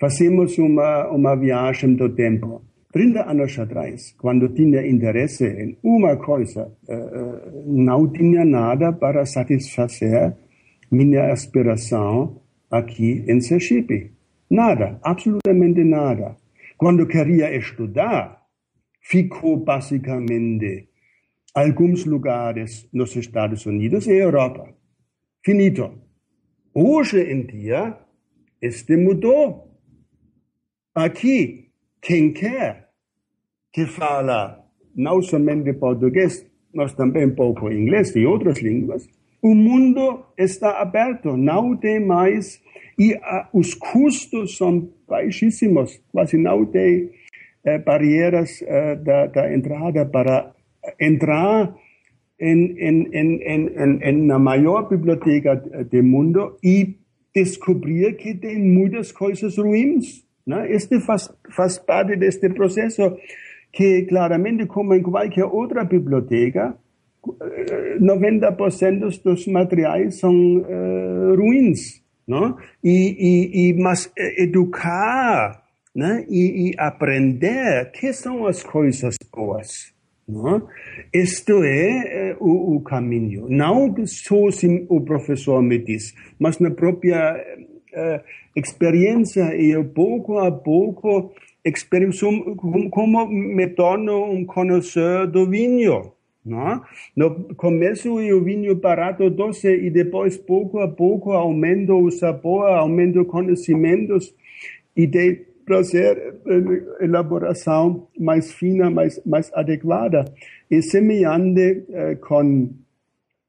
Fazemos 0.00 0.56
uma, 0.56 1.10
uma 1.10 1.36
viagem 1.36 1.94
do 1.94 2.08
tempo. 2.14 2.62
30 2.92 3.30
anos 3.30 3.56
atrás, 3.58 4.14
quando 4.18 4.48
tinha 4.48 4.84
interesse 4.84 5.46
em 5.46 5.76
uma 5.82 6.16
coisa, 6.16 6.72
não 7.64 8.10
tinha 8.10 8.44
nada 8.44 8.92
para 8.92 9.24
satisfazer 9.24 10.34
minha 10.90 11.30
aspiração 11.30 12.40
aqui 12.68 13.24
em 13.28 13.40
Sergipe. 13.40 14.10
Nada, 14.50 14.98
absolutamente 15.02 15.84
nada. 15.84 16.36
Quando 16.76 17.06
queria 17.06 17.54
estudar, 17.56 18.46
ficou 19.00 19.56
basicamente 19.58 20.88
alguns 21.54 22.04
lugares 22.04 22.88
nos 22.92 23.14
Estados 23.14 23.64
Unidos 23.66 24.06
e 24.06 24.12
Europa. 24.12 24.74
Finito. 25.44 25.92
Hoje 26.74 27.20
em 27.32 27.46
dia, 27.46 27.96
este 28.60 28.96
mudou. 28.96 29.70
Aqui, 30.94 31.70
quem 32.00 32.32
quer 32.32 32.90
que 33.72 33.86
fala 33.86 34.64
não 34.94 35.22
somente 35.22 35.72
português, 35.74 36.44
mas 36.74 36.92
também 36.94 37.34
pouco 37.34 37.70
inglês 37.70 38.14
e 38.16 38.26
outras 38.26 38.60
línguas, 38.60 39.08
o 39.42 39.54
mundo 39.54 40.24
está 40.36 40.80
aberto, 40.80 41.36
não 41.36 41.76
tem 41.76 42.04
mais 42.04 42.60
e 42.98 43.14
uh, 43.14 43.46
os 43.54 43.74
custos 43.74 44.58
são 44.58 44.90
baixíssimos, 45.08 45.98
quase 46.12 46.36
não 46.36 46.66
tem 46.66 47.04
uh, 47.04 47.82
barreiras 47.84 48.60
uh, 48.60 49.02
da, 49.02 49.26
da, 49.26 49.54
entrada 49.54 50.04
para 50.04 50.52
entrar 51.00 51.74
em, 52.38 52.76
em, 52.78 53.08
em, 53.12 54.00
em, 54.02 54.26
na 54.26 54.38
maior 54.38 54.88
biblioteca 54.88 55.56
do 55.56 56.02
mundo 56.04 56.58
e 56.62 56.96
descobrir 57.34 58.16
que 58.16 58.34
tem 58.34 58.58
muitas 58.58 59.12
coisas 59.12 59.56
ruins. 59.56 60.24
Né? 60.46 60.70
Este 60.72 61.00
faz, 61.00 61.30
faz 61.50 61.78
parte 61.78 62.16
deste 62.16 62.50
processo 62.50 63.16
que 63.72 64.02
claramente, 64.02 64.66
como 64.66 64.94
em 64.94 65.02
qualquer 65.02 65.44
outra 65.44 65.84
biblioteca, 65.84 66.76
90% 67.22 69.22
dos 69.22 69.46
materiais 69.46 70.18
são 70.18 70.32
uh, 70.32 71.36
ruins. 71.36 72.00
Não? 72.26 72.56
E, 72.84 73.16
e, 73.18 73.70
e, 73.70 73.74
mas 73.74 74.10
eh, 74.16 74.44
educar 74.44 75.64
né? 75.94 76.24
e, 76.28 76.70
e 76.70 76.74
aprender 76.78 77.90
que 77.90 78.12
são 78.12 78.46
as 78.46 78.62
coisas 78.62 79.16
boas. 79.32 79.92
Não? 80.28 80.68
Isto 81.12 81.64
é, 81.64 82.30
é 82.30 82.36
o, 82.38 82.76
o, 82.76 82.80
caminho. 82.82 83.46
Não 83.48 83.92
só 84.06 84.48
se 84.52 84.86
o 84.88 85.00
professor 85.00 85.60
me 85.60 85.78
diz, 85.78 86.14
mas 86.38 86.60
na 86.60 86.70
própria 86.70 87.34
uh, 87.34 88.20
experiência 88.54 89.56
e 89.56 89.82
pouco 89.82 90.38
a 90.38 90.52
pouco 90.52 91.32
como, 92.56 92.90
como 92.90 93.26
me 93.26 93.68
torno 93.68 94.24
um 94.24 94.44
conhecedor 94.44 95.26
do 95.26 95.48
vinho. 95.48 96.12
Não? 96.44 96.82
No 97.14 97.54
começo 97.54 98.20
eu 98.20 98.42
vinho 98.42 98.74
barato 98.74 99.28
doce 99.28 99.68
e 99.68 99.90
depois 99.90 100.38
pouco 100.38 100.80
a 100.80 100.88
pouco 100.88 101.32
aumento 101.32 101.94
o 101.94 102.10
sabor, 102.10 102.66
aumento 102.66 103.24
conhecimentos 103.26 104.34
e 104.96 105.06
de 105.06 105.46
prazer 105.66 106.16
eh, 106.46 107.04
elaboração 107.04 108.08
mais 108.18 108.52
fina, 108.52 108.90
mais 108.90 109.20
mais 109.24 109.52
adequada 109.54 110.24
e 110.70 110.82
semelhante 110.82 111.84
eh, 111.90 112.14
com 112.16 112.70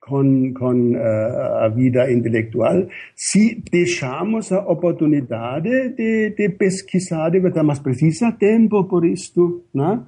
com, 0.02 0.52
com 0.56 0.94
uh, 0.94 1.64
a 1.64 1.70
vida 1.70 2.12
intelectual, 2.12 2.88
se 3.16 3.64
deixamos 3.72 4.52
a 4.52 4.60
oportunidade 4.60 5.90
de, 5.90 6.32
de 6.32 6.50
pesquisar, 6.50 7.32
mas 7.64 7.80
precisa 7.80 8.32
tempo 8.32 8.84
por 8.86 9.06
isto, 9.06 9.64
né? 9.74 10.04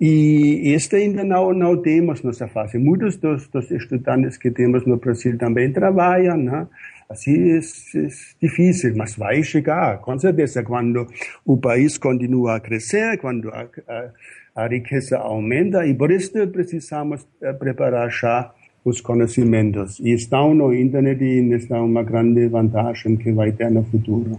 E 0.00 0.74
este 0.74 0.96
ainda 0.96 1.24
não, 1.24 1.52
não 1.54 1.76
temos 1.80 2.22
nessa 2.22 2.46
fase. 2.48 2.78
Muitos 2.78 3.16
dos, 3.16 3.48
dos 3.48 3.70
estudantes 3.70 4.36
que 4.36 4.50
temos 4.50 4.84
no 4.84 4.98
Brasil 4.98 5.38
também 5.38 5.72
trabalham, 5.72 6.36
né? 6.36 6.66
Assim 7.08 7.52
é, 7.52 7.58
é 7.58 8.08
difícil, 8.42 8.94
mas 8.96 9.16
vai 9.16 9.42
chegar, 9.42 9.98
com 9.98 10.18
certeza, 10.18 10.62
quando 10.62 11.06
o 11.44 11.56
país 11.56 11.96
continua 11.96 12.56
a 12.56 12.60
crescer, 12.60 13.16
quando 13.18 13.48
a, 13.50 13.66
a, 13.88 14.64
a 14.64 14.66
riqueza 14.66 15.16
aumenta, 15.16 15.86
e 15.86 15.94
por 15.94 16.10
isso 16.10 16.32
precisamos 16.48 17.26
preparar 17.58 18.10
já 18.10 18.52
os 18.84 19.00
conhecimentos. 19.00 19.98
E 20.00 20.12
estão 20.12 20.54
no 20.54 20.74
internet 20.74 21.22
e 21.22 21.52
estão 21.54 21.86
uma 21.86 22.02
grande 22.02 22.46
vantagem 22.48 23.16
que 23.16 23.32
vai 23.32 23.52
ter 23.52 23.70
no 23.70 23.84
futuro. 23.84 24.38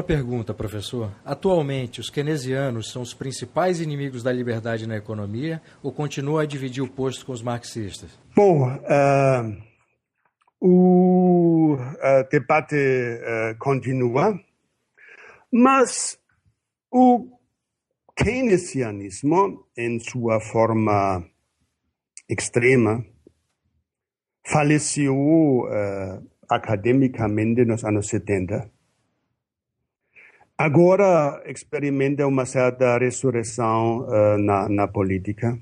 Uma 0.00 0.06
pergunta, 0.06 0.54
professor. 0.54 1.12
Atualmente, 1.22 2.00
os 2.00 2.08
keynesianos 2.08 2.90
são 2.90 3.02
os 3.02 3.12
principais 3.12 3.82
inimigos 3.82 4.22
da 4.22 4.32
liberdade 4.32 4.86
na 4.86 4.96
economia 4.96 5.60
ou 5.82 5.92
continuam 5.92 6.38
a 6.38 6.46
dividir 6.46 6.82
o 6.82 6.88
posto 6.88 7.26
com 7.26 7.32
os 7.32 7.42
marxistas? 7.42 8.08
Bom, 8.34 8.66
uh, 8.66 9.62
o 10.58 11.74
uh, 11.74 12.28
debate 12.30 12.76
uh, 12.76 13.58
continua, 13.58 14.40
mas 15.52 16.18
o 16.90 17.38
keynesianismo, 18.16 19.66
em 19.76 20.00
sua 20.00 20.40
forma 20.40 21.22
extrema, 22.26 23.04
faleceu 24.46 25.68
academicamente 26.48 27.66
nos 27.66 27.84
anos 27.84 28.08
70 28.08 28.79
Agora 30.60 31.42
experimenta 31.46 32.26
uma 32.26 32.44
certa 32.44 32.98
ressurreição 32.98 34.00
uh, 34.00 34.36
na, 34.36 34.68
na 34.68 34.86
política, 34.86 35.58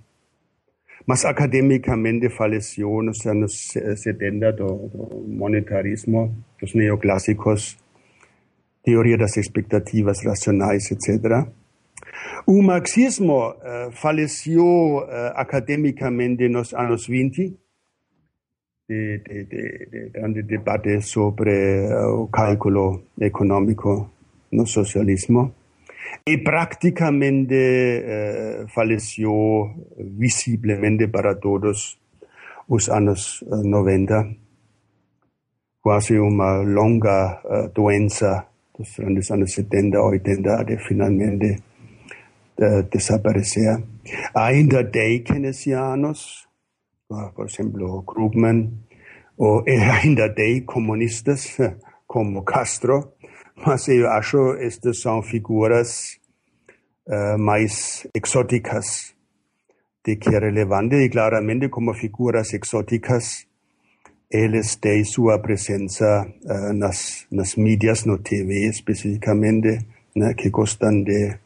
mas 1.06 1.24
academicamente 1.24 2.28
faleceu 2.30 3.00
nos 3.00 3.24
anos 3.24 3.68
70 3.94 4.52
do, 4.54 4.66
do 4.88 5.24
monetarismo, 5.28 6.34
dos 6.60 6.74
neoclássicos, 6.74 7.78
teoria 8.82 9.16
das 9.16 9.36
expectativas 9.36 10.24
racionais, 10.24 10.90
etc. 10.90 11.46
O 12.44 12.60
marxismo 12.60 13.50
uh, 13.50 13.92
faleceu 13.92 14.64
uh, 14.64 15.30
academicamente 15.36 16.48
nos 16.48 16.74
anos 16.74 17.06
20, 17.06 17.56
de, 18.88 19.18
de, 19.18 19.44
de, 19.44 19.86
de 19.92 20.10
grande 20.10 20.42
debate 20.42 21.00
sobre 21.02 21.86
o 22.16 22.26
cálculo 22.26 23.04
económico 23.20 24.17
no 24.50 24.66
socialismo. 24.66 25.54
Y 26.24 26.38
prácticamente 26.38 28.64
uh, 28.64 28.68
faleció 28.68 29.74
visiblemente 29.96 31.08
para 31.08 31.38
todos 31.38 32.00
los 32.68 32.88
años 32.88 33.42
uh, 33.42 33.62
90. 33.62 34.36
Quasi 35.80 36.14
una 36.14 36.62
longa 36.62 37.40
uh, 37.44 37.68
doença 37.74 38.48
durante 38.96 39.14
los 39.14 39.30
años 39.30 39.52
70, 39.52 40.00
80, 40.00 40.64
de 40.64 40.78
finalmente 40.78 41.62
uh, 42.58 42.82
desaparecer. 42.90 43.84
Ainda 44.34 44.82
de 44.82 45.22
keynesianos, 45.22 46.48
por 47.08 47.46
ejemplo, 47.46 48.04
Krugman, 48.04 48.84
o 49.36 49.62
ainda 49.66 50.28
de 50.28 50.64
comunistas 50.64 51.56
como 52.06 52.44
Castro, 52.44 53.14
mas 53.66 53.88
eu 53.88 54.08
acho 54.08 54.54
estas 54.54 55.00
são 55.00 55.22
figuras 55.22 56.18
uh, 57.06 57.38
mais 57.38 58.06
exóticas 58.14 59.14
de 60.04 60.16
que 60.16 60.34
é 60.34 60.38
relevante 60.38 60.96
e 60.96 61.08
claramente 61.08 61.68
como 61.68 61.94
figuras 61.94 62.52
exóticas 62.52 63.46
eles 64.30 64.76
têm 64.76 65.04
sua 65.04 65.38
presença 65.38 66.26
uh, 66.44 66.72
nas, 66.74 67.26
nas 67.30 67.56
mídias, 67.56 68.04
no 68.04 68.18
TV 68.18 68.68
especificamente, 68.68 69.86
né, 70.14 70.34
que 70.34 70.50
gostam 70.50 71.02
de, 71.02 71.38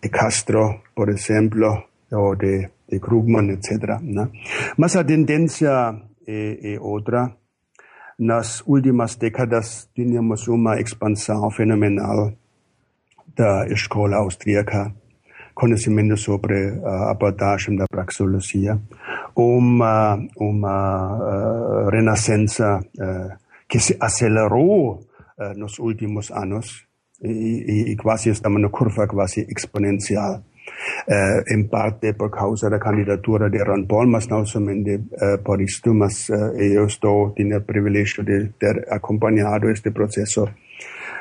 de 0.00 0.08
Castro, 0.08 0.80
por 0.94 1.10
exemplo, 1.10 1.84
ou 2.10 2.34
de 2.34 2.70
de 2.88 3.00
Krugman, 3.00 3.50
etc. 3.50 4.00
Né? 4.02 4.28
Mas 4.76 4.96
a 4.96 5.04
tendência 5.04 5.94
é, 6.26 6.74
é 6.74 6.80
outra. 6.80 7.36
Nas 8.18 8.62
últimas 8.66 9.14
décadas 9.16 9.90
tínhamos 9.94 10.48
uma 10.48 10.80
expansão 10.80 11.50
fenomenal 11.50 12.32
da 13.36 13.66
escola 13.68 14.16
austríaca, 14.16 14.90
conhecimento 15.54 16.16
sobre 16.16 16.80
a 16.82 17.10
abordagem 17.10 17.76
da 17.76 17.84
praxeologia, 17.86 18.80
uma, 19.36 20.18
uma 20.38 21.18
uh, 21.18 21.90
renascença 21.90 22.80
uh, 22.98 23.36
que 23.68 23.78
se 23.78 23.94
acelerou 24.00 24.94
uh, 25.38 25.58
nos 25.58 25.78
últimos 25.78 26.30
anos 26.30 26.86
e, 27.22 27.28
e, 27.28 27.92
e 27.92 27.96
quase 27.96 28.30
estamos 28.30 28.62
numa 28.62 28.70
curva 28.70 29.06
quase 29.06 29.46
exponencial 29.54 30.42
eh, 31.06 31.42
en 31.54 31.68
parte 31.68 32.14
por 32.14 32.30
causa 32.30 32.68
da 32.68 32.78
candidatura 32.78 33.48
de 33.48 33.62
Ron 33.62 33.86
Paul, 33.86 34.08
mas 34.08 34.28
não 34.28 34.44
somente 34.44 35.00
eh, 35.20 35.38
por 35.38 35.60
isto, 35.60 35.94
mas 35.94 36.28
eh, 36.30 36.76
eu 36.76 36.86
estou 36.86 37.30
tendo 37.30 37.56
o 37.56 37.62
privilégio 37.62 38.24
de 38.24 38.52
ter 38.58 38.86
acompanhado 38.90 39.70
este 39.70 39.90
processo 39.90 40.48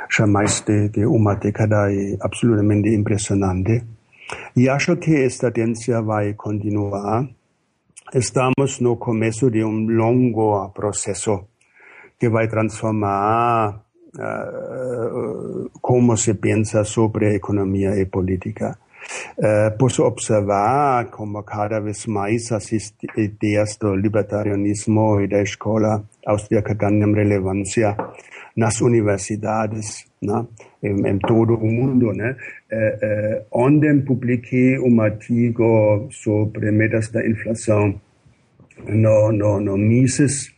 já 0.09 0.27
mais 0.27 0.61
de, 0.61 0.89
de 0.89 1.05
uma 1.05 1.35
década 1.35 1.91
e 1.91 2.17
absolutamente 2.21 2.89
impressionante. 2.89 3.83
E 4.55 4.69
acho 4.69 4.97
que 4.97 5.23
esta 5.23 5.51
tendência 5.51 6.01
vai 6.01 6.33
continuar. 6.33 7.27
Estamos 8.13 8.79
no 8.79 8.97
começo 8.97 9.49
de 9.49 9.63
um 9.63 9.87
longo 9.87 10.69
processo 10.69 11.47
que 12.19 12.29
vai 12.29 12.47
transformar 12.47 13.81
uh, 14.15 15.69
como 15.81 16.15
se 16.17 16.35
pensa 16.35 16.83
sobre 16.83 17.35
economia 17.35 17.99
e 17.99 18.05
política. 18.05 18.77
Uh, 19.37 19.77
posso 19.77 20.03
observar 20.03 21.05
como 21.11 21.43
cada 21.43 21.79
vez 21.79 22.05
mais 22.05 22.51
as 22.51 22.71
ideias 23.17 23.77
do 23.77 23.95
libertarianismo 23.95 25.21
e 25.21 25.27
da 25.27 25.41
escola 25.41 26.03
austríaca 26.25 26.73
ganham 26.73 27.13
relevância 27.13 27.95
nas 28.55 28.79
universidades, 28.81 30.05
né? 30.21 30.47
em, 30.81 31.07
em 31.07 31.19
todo 31.19 31.55
o 31.55 31.65
mundo. 31.65 32.13
Né? 32.13 32.35
Uh, 32.71 32.77
uh, 32.77 33.45
ontem 33.51 34.01
publiquei 34.01 34.79
um 34.79 35.01
artigo 35.01 36.07
sobre 36.11 36.71
metas 36.71 37.09
da 37.09 37.25
inflação 37.27 37.99
no, 38.87 39.31
no, 39.31 39.59
no 39.59 39.77
Mises, 39.77 40.53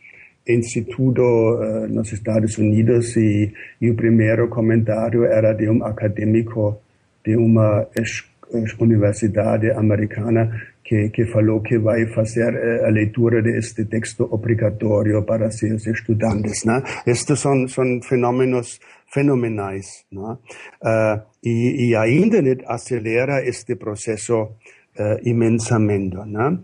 Instituto 0.47 1.21
uh, 1.21 1.87
nos 1.89 2.13
Estados 2.13 2.57
Unidos, 2.57 3.17
e, 3.17 3.51
e 3.81 3.89
o 3.89 3.95
primeiro 3.95 4.47
comentário 4.47 5.25
era 5.25 5.51
de 5.53 5.69
um 5.69 5.83
acadêmico 5.83 6.79
de 7.25 7.35
uma 7.35 7.85
escola 7.99 8.36
universidade 8.79 9.71
americana 9.71 10.49
que, 10.83 11.09
que 11.09 11.25
falou 11.25 11.61
que 11.61 11.77
vai 11.77 12.07
fazer 12.07 12.53
eh, 12.53 12.87
a 12.87 12.89
leitura 12.89 13.41
deste 13.41 13.85
texto 13.85 14.27
obrigatório 14.31 15.21
para 15.23 15.51
seus 15.51 15.85
estudantes. 15.85 16.63
Né? 16.63 16.81
Estes 17.05 17.39
são, 17.39 17.67
são 17.67 17.99
fenômenos 18.01 18.79
fenomenais. 19.11 20.05
Né? 20.11 20.37
Uh, 20.81 21.21
e, 21.43 21.89
e, 21.89 21.95
a 21.95 22.07
internet 22.09 22.63
acelera 22.67 23.45
este 23.45 23.75
processo 23.75 24.43
uh, 24.43 25.19
imensamente. 25.23 26.15
Né? 26.25 26.59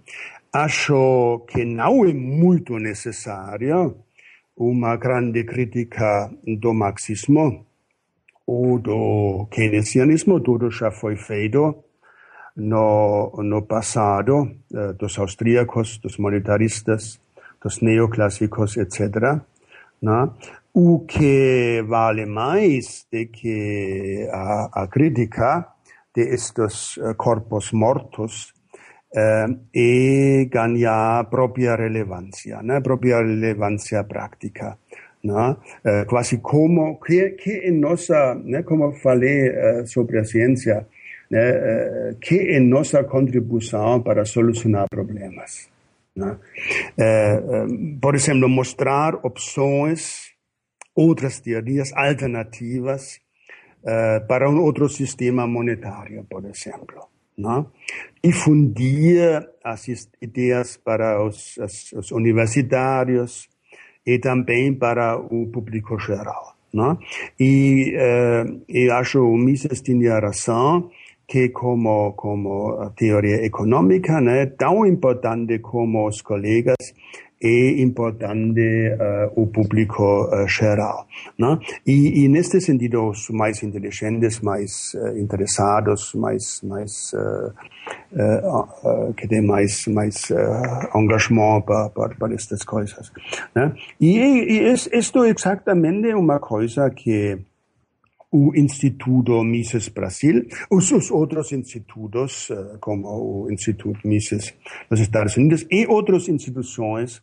Acho 0.54 1.46
que 1.50 1.66
não 1.66 2.06
é 2.06 2.14
muito 2.14 2.78
necessário 2.80 3.98
uma 4.56 4.96
grande 4.98 5.44
crítica 5.44 6.30
do 6.46 6.74
marxismo, 6.74 7.66
ou 8.46 8.80
do 8.80 9.48
keynesianismo, 9.50 10.40
tudo 10.40 10.70
já 10.70 10.92
foi 10.92 11.16
feito 11.16 11.84
no, 12.56 13.32
no 13.38 13.64
passado, 13.64 14.52
uh, 14.74 14.94
dos 14.94 15.18
austríacos, 15.18 15.98
dos 15.98 16.18
monetaristas, 16.18 17.20
dos 17.62 17.82
neoclássicos, 17.82 18.78
etc. 18.78 19.42
Né? 20.02 20.30
O 20.74 21.06
que 21.06 21.84
vale 21.88 22.26
mais 22.26 23.08
de 23.12 23.28
que 23.28 24.28
a, 24.32 24.84
a 24.84 24.88
crítica 24.88 25.68
de 26.16 26.22
estes 26.34 26.98
uh, 26.98 27.16
corpos 27.16 27.72
mortos 27.72 28.54
uh, 29.16 29.60
é 29.74 30.46
ganhar 30.46 31.24
própria 31.30 31.76
relevância, 31.76 32.62
né? 32.62 32.82
própria 32.82 33.18
relevância 33.18 34.04
prática 34.04 34.78
né? 35.24 35.56
Uh, 35.86 36.06
quase 36.08 36.38
como 36.40 37.00
que, 37.00 37.30
que 37.32 37.52
em 37.70 37.80
nossa, 37.80 38.36
né, 38.36 38.62
como 38.62 38.92
falei 38.92 39.50
uh, 39.50 39.88
sobre 39.88 40.20
a 40.20 40.26
ciência, 40.26 40.86
né, 41.32 41.52
uh, 42.12 42.16
que 42.20 42.36
em 42.36 42.60
nossa 42.60 43.04
contribuição 43.04 44.02
para 44.02 44.26
solucionar 44.26 44.88
problemas. 44.90 45.72
Né? 46.16 46.38
por 48.00 48.14
exemplo, 48.14 48.48
mostrar 48.48 49.16
opções, 49.26 50.30
outras 50.96 51.40
teorias 51.40 51.92
alternativas 51.96 53.20
para 54.28 54.48
um 54.48 54.62
outro 54.62 54.88
sistema 54.88 55.48
monetário, 55.48 56.24
por 56.30 56.46
exemplo. 56.46 57.08
Né? 57.36 57.66
Difundir 58.24 59.44
as 59.64 59.88
ideias 60.22 60.78
para 60.78 61.26
os, 61.26 61.58
os, 61.58 61.94
os 61.94 62.12
universitários, 62.12 63.50
e 64.06 64.20
também 64.20 64.74
para 64.74 65.18
o 65.18 65.48
público 65.48 65.98
geral. 66.00 66.56
Né? 66.74 66.98
E 67.40 67.94
uh, 67.96 68.62
eu 68.68 68.94
acho 68.96 69.20
o 69.22 69.38
Mises 69.38 69.82
tinha 69.82 70.20
razão 70.20 70.90
que 71.28 71.50
como, 71.50 72.14
como 72.14 72.92
teoria 72.98 73.46
econômica, 73.46 74.20
né, 74.20 74.46
tão 74.46 74.86
importante 74.86 75.60
como 75.60 76.08
os 76.08 76.22
colegas, 76.22 76.76
é 77.42 77.82
importante 77.82 78.62
uh, 78.62 79.42
o 79.42 79.48
público 79.48 80.04
uh, 80.04 80.48
geral. 80.48 81.08
Né? 81.38 81.58
E, 81.86 82.24
e, 82.24 82.28
neste 82.28 82.60
sentido, 82.62 83.10
os 83.10 83.30
mais 83.30 83.62
inteligentes, 83.64 84.40
mais 84.42 84.94
interessados, 85.18 86.14
mais, 86.16 86.62
mais 86.64 87.12
que 89.18 89.28
têm 89.28 89.42
mais, 89.42 89.86
mais 89.88 90.32
engagement 90.96 91.62
para, 91.62 91.90
para, 91.90 92.16
para 92.16 92.34
estas 92.34 92.64
coisas. 92.64 93.12
Né? 93.56 93.74
E, 94.00 94.20
e 94.20 94.74
isto 94.74 95.24
é 95.24 95.30
exatamente 95.30 96.14
uma 96.14 96.40
coisa 96.40 96.90
que 96.90 97.40
o 98.34 98.52
Instituto 98.56 99.44
Mises 99.44 99.90
Brasil, 99.90 100.48
os, 100.72 100.92
os 100.92 101.12
outros 101.12 101.52
institutos, 101.52 102.50
como 102.80 103.46
o 103.46 103.52
Instituto 103.52 104.08
Mises 104.08 104.56
nos 104.90 105.00
Estados 105.00 105.38
Unidos, 105.38 105.66
e 105.70 105.86
outras 105.86 106.28
instituições 106.28 107.22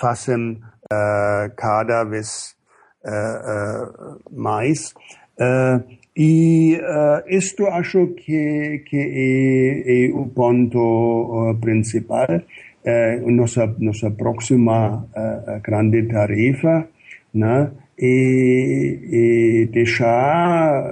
fazem 0.00 0.52
uh, 0.52 1.54
cada 1.56 2.04
vez 2.04 2.56
uh, 3.04 4.18
mais. 4.30 4.94
E 6.16 6.78
isto 7.28 7.66
acho 7.66 8.06
que, 8.14 8.82
que 8.86 8.96
é, 8.96 10.06
é 10.06 10.12
o 10.14 10.26
ponto 10.26 11.56
principal. 11.60 12.40
nossa, 13.26 13.66
nossa 13.78 14.10
próxima 14.10 15.06
grande 15.62 16.04
tarefa 16.04 16.88
né, 17.34 17.70
é, 18.00 19.62
é 19.62 19.66
deixar 19.66 20.84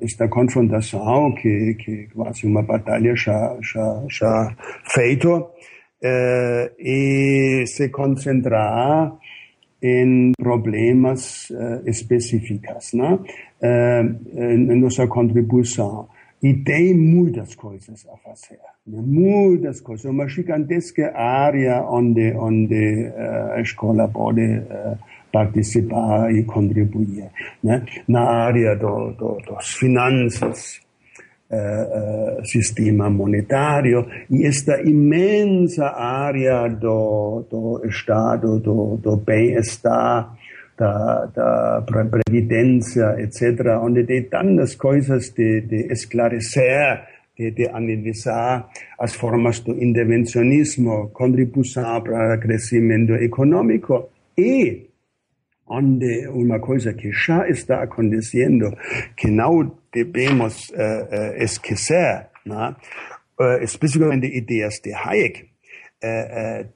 esta 0.00 0.28
confrontação 0.28 1.34
que, 1.34 1.74
que 1.74 2.08
quase 2.14 2.46
uma 2.46 2.62
batalha 2.62 3.14
já, 3.14 3.56
já, 3.60 4.04
já 4.08 4.56
feito, 4.84 5.36
uh, 5.36 6.70
e 6.78 7.64
se 7.66 7.88
concentrar 7.88 9.12
em 9.82 10.32
problemas 10.38 11.50
uh, 11.50 11.88
específicos, 11.88 12.92
né? 12.94 13.18
Uh, 13.66 14.76
nossa 14.76 15.06
contribuição. 15.06 16.08
E 16.42 16.52
tem 16.54 16.94
muitas 16.94 17.54
coisas 17.54 18.06
a 18.06 18.16
fazer, 18.18 18.58
né? 18.86 19.02
muitas 19.04 19.80
coisas. 19.80 20.04
Uma 20.04 20.28
gigantesca 20.28 21.12
área 21.16 21.82
onde, 21.88 22.32
onde 22.34 23.08
uh, 23.08 23.52
a 23.52 23.60
escola 23.60 24.06
pode 24.06 24.42
uh, 24.42 24.98
participar 25.32 26.30
e 26.32 26.44
contribuir. 26.44 27.30
Né? 27.64 27.84
Na 28.06 28.20
área 28.20 28.76
do, 28.76 29.12
do, 29.12 29.38
das 29.48 29.70
finanças, 29.70 30.80
uh, 31.50 32.44
sistema 32.44 33.08
monetário 33.10 34.06
e 34.30 34.46
esta 34.46 34.80
imensa 34.82 35.86
área 35.86 36.68
do, 36.68 37.44
do 37.50 37.82
Estado, 37.86 38.60
do, 38.60 38.96
do 38.98 39.16
bem-estar, 39.16 40.36
da, 40.76 41.26
da 41.26 41.86
previdência, 41.86 43.16
etc., 43.18 43.78
onde 43.80 44.04
tem 44.04 44.22
tantas 44.24 44.74
coisas 44.74 45.30
de, 45.30 45.62
de 45.62 45.92
esclarecer, 45.92 47.02
de, 47.36 47.50
de 47.50 47.68
analisar 47.68 48.68
as 48.98 49.14
formas 49.14 49.60
do 49.60 49.72
intervencionismo, 49.82 51.10
contribuição 51.10 52.02
para 52.02 52.38
crescimento 52.38 53.14
econômico 53.14 54.10
e 54.36 54.86
onde 55.68 56.28
uma 56.28 56.60
coisa 56.60 56.92
que 56.94 57.10
já 57.12 57.48
está 57.48 57.82
acontecendo, 57.82 58.76
que 59.16 59.28
não 59.28 59.76
devemos 59.92 60.70
uh, 60.70 60.74
uh, 60.74 61.42
esquecer, 61.42 62.28
né? 62.44 62.76
uh, 63.40 63.62
especialmente 63.62 64.26
ideias 64.26 64.74
de 64.82 64.94
Hayek, 64.94 65.56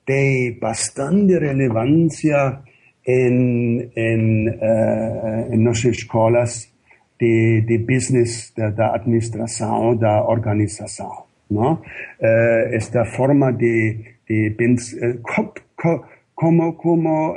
tem 0.05 0.59
bastante 0.59 1.39
relevância 1.39 2.63
em, 3.07 3.91
em, 3.97 4.49
em 5.53 5.59
nossas 5.59 5.97
escolas 5.97 6.73
de, 7.19 7.63
de 7.67 7.79
business, 7.79 8.53
da, 8.57 8.71
da 8.71 8.95
administração, 8.95 9.97
da 9.97 10.25
organização. 10.25 11.25
Não? 11.51 11.83
esta 12.71 13.05
forma 13.05 13.53
de, 13.53 13.97
de 14.29 14.55
como, 16.35 16.75
como 16.75 17.37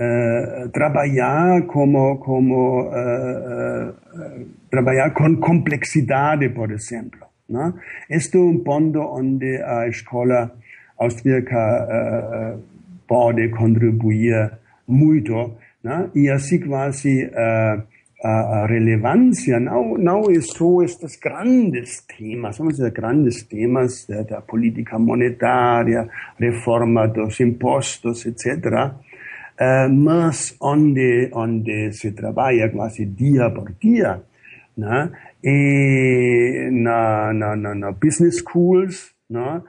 Uh, 0.00 0.68
trabalhar 0.70 1.66
como 1.66 2.16
como 2.20 2.84
uh, 2.84 3.90
uh, 3.90 4.46
trabalhar 4.70 5.10
com 5.10 5.36
complexidade 5.36 6.48
por 6.50 6.70
exemplo 6.70 7.26
né? 7.48 7.74
este 8.08 8.38
é 8.38 8.40
um 8.40 8.60
ponto 8.60 8.98
onde 9.00 9.60
a 9.62 9.88
escola 9.88 10.52
austríaca 10.96 12.56
pode 13.10 13.48
contribuir 13.50 14.52
muito 14.86 15.56
né? 15.82 16.08
e 16.14 16.30
assim 16.30 16.60
quase 16.60 17.28
a, 17.34 18.62
a 18.62 18.66
relevância 18.68 19.58
não 19.58 19.98
não 19.98 20.20
é 20.30 20.40
só 20.40 20.82
estes 20.82 21.16
grandes 21.16 22.06
temas 22.06 22.58
vamos 22.58 22.76
dizer 22.76 22.92
grandes 22.92 23.42
temas 23.42 24.06
da, 24.06 24.22
da 24.22 24.40
política 24.40 24.98
monetária 24.98 26.08
reforma 26.38 27.08
dos 27.08 27.40
impostos 27.40 28.24
etc 28.26 28.94
uh, 29.60 29.88
mas 29.92 30.56
onde, 30.60 31.30
onde 31.32 31.92
se 31.92 32.12
trabalha 32.12 32.70
quase 32.70 33.04
dia 33.04 33.50
por 33.50 33.72
dia, 33.72 34.22
né? 34.76 35.10
e 35.44 36.68
na, 36.72 37.32
na, 37.32 37.56
na, 37.56 37.74
na 37.74 37.92
business 37.92 38.38
schools, 38.38 39.12
né? 39.28 39.62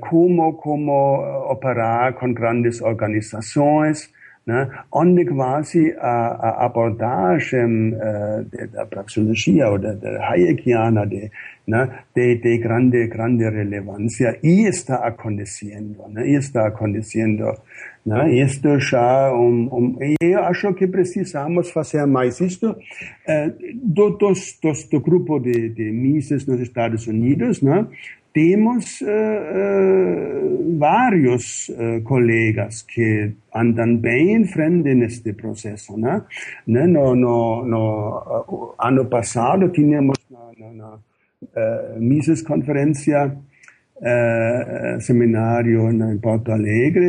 Como, 0.00 0.52
como 0.54 1.50
operar 1.50 2.14
com 2.14 2.32
grandes 2.32 2.80
organizações, 2.80 4.08
né? 4.46 4.68
onde 4.92 5.24
quasi 5.24 5.94
a, 5.98 6.26
a 6.60 6.66
abordagem 6.66 7.94
uh, 7.94 8.68
da 8.72 8.86
praxeologia 8.86 9.68
ou 9.68 9.78
da, 9.78 9.94
da 9.94 10.28
Hayekiana 10.28 11.06
de, 11.06 11.30
né? 11.66 12.00
de, 12.14 12.36
de 12.36 12.58
grande, 12.58 13.06
grande 13.06 13.48
relevância 13.48 14.38
e 14.42 14.68
está 14.68 14.96
acontecendo, 14.96 16.06
né? 16.08 16.28
e 16.28 16.36
está 16.36 16.68
acontecendo 16.68 17.54
né? 18.04 18.34
Isto 18.34 18.78
já 18.78 19.32
um, 19.32 19.68
um, 19.72 19.96
eu 20.20 20.44
acho 20.44 20.74
que 20.74 20.86
precisamos 20.86 21.70
fazer 21.70 22.04
mais 22.04 22.38
isto 22.38 22.76
eh, 23.26 23.50
do, 23.82 24.10
dos, 24.10 24.58
dos, 24.62 24.84
do 24.90 25.00
grupo 25.00 25.38
de, 25.38 25.70
de 25.70 25.90
Mises 25.90 26.46
nos 26.46 26.60
Estados 26.60 27.06
Unidos, 27.06 27.62
né? 27.62 27.86
Temos 28.34 29.00
uh, 29.00 29.06
uh, 29.06 30.76
vários 30.76 31.68
uh, 31.68 32.02
colegas 32.02 32.82
que 32.82 33.32
andam 33.54 33.96
bem 33.96 34.34
em 34.34 34.44
frente 34.44 34.92
neste 34.92 35.32
processo. 35.32 35.96
Né? 35.96 36.20
né? 36.66 36.84
No, 36.88 37.14
no, 37.14 37.64
no 37.64 38.74
ano 38.78 39.06
passado 39.06 39.68
tínhamos 39.68 40.18
na, 40.28 40.50
na, 40.58 40.72
na 40.74 40.98
Mises 41.98 42.42
Conferência 42.42 43.36
seminário 45.00 45.88
em 45.90 46.18
Porto 46.18 46.50
Alegre, 46.50 47.06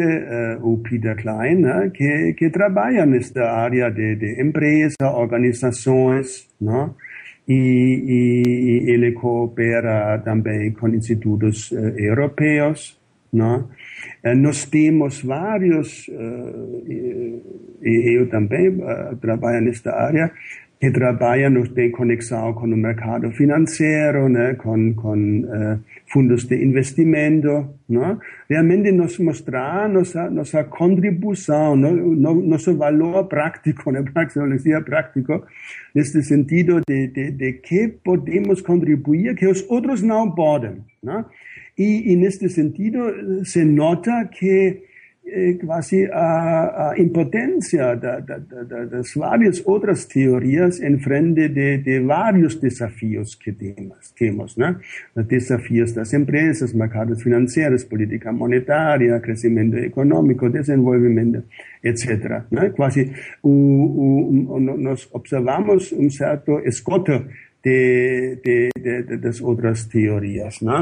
o 0.62 0.78
Peter 0.78 1.16
Klein, 1.16 1.56
né, 1.56 1.92
que, 1.94 2.34
que 2.38 2.50
trabalha 2.50 3.06
nesta 3.06 3.42
área 3.44 3.90
de, 3.90 4.16
de 4.16 4.42
empresa, 4.42 4.96
organizações, 5.02 6.48
né, 6.62 6.90
e, 7.48 7.54
e, 7.54 8.92
ele 8.92 9.12
coopera 9.12 10.18
também 10.20 10.72
com 10.72 10.88
institutos 10.90 11.72
uh, 11.72 11.78
europeus. 11.98 13.00
Né. 13.32 13.64
Nós 14.38 14.66
temos 14.66 15.22
vários, 15.22 16.08
e 16.08 18.18
eu 18.18 18.30
também 18.30 18.78
trabalho 19.20 19.66
nesta 19.66 19.92
área, 19.92 20.32
que 20.86 20.92
trabalham 20.92 21.64
tem 21.64 21.90
conexão 21.90 22.54
com 22.54 22.66
o 22.66 22.78
mercado 22.78 23.32
financeiro, 23.32 24.30
né, 24.30 24.54
com, 24.54 24.94
com 24.94 25.40
uh, 25.40 25.80
fundos 26.14 26.44
de 26.44 26.64
investimento, 26.64 27.68
né? 27.90 28.18
realmente 28.48 28.92
nos 28.92 29.18
mostrar 29.18 29.90
nossa, 29.90 30.30
nossa 30.30 30.64
contribuição, 30.64 31.76
no, 31.76 32.16
no, 32.16 32.40
nosso 32.40 32.78
valor 32.78 33.26
prático, 33.26 33.92
né? 33.92 34.04
praxeologia 34.14 34.80
prático, 34.80 35.44
nesse 35.96 36.22
sentido 36.22 36.82
de, 36.88 37.08
de, 37.08 37.32
de, 37.32 37.54
que 37.54 37.88
podemos 38.04 38.62
contribuir 38.62 39.36
que 39.36 39.48
os 39.48 39.68
outros 39.68 40.04
não 40.04 40.36
podem. 40.36 40.84
Né? 41.02 41.26
E, 41.76 42.12
e 42.14 42.16
neste 42.16 42.48
sentido 42.48 43.44
se 43.44 43.66
nota 43.66 44.30
que 44.32 44.84
eh, 45.28 45.58
quasi 45.66 46.06
a, 46.12 46.92
a 46.92 47.00
impotência 47.00 47.96
da, 47.96 48.20
da, 48.20 48.38
da, 48.38 48.86
das 48.86 49.14
várias 49.16 49.62
outras 49.66 50.06
teorias 50.06 50.80
em 50.80 51.00
frente 51.00 51.50
de, 51.50 51.80
de 51.80 52.00
vários 52.00 52.56
desafios 52.56 53.34
que 53.36 53.52
temos, 53.52 54.12
temos 54.12 54.56
né? 54.56 54.76
Desafios 55.16 55.94
das 55.94 56.14
empresas, 56.14 56.74
mercados 56.74 57.24
financeiros, 57.24 57.84
política 57.84 58.32
monetária, 58.32 59.20
crescimento 59.20 59.78
econômico, 59.78 60.50
desenvolvimento, 60.50 61.44
etc. 61.84 62.44
Né? 62.52 62.70
Quase 62.70 63.12
o, 63.42 63.50
o, 63.50 64.60
nós 64.60 65.10
observamos 65.12 65.92
um 65.92 66.10
certo 66.10 66.60
esgoto 66.66 67.26
de, 67.64 68.40
de, 68.44 68.70
de, 68.80 69.18
das 69.18 69.42
outras 69.42 69.86
teorias, 69.86 70.62
né? 70.62 70.74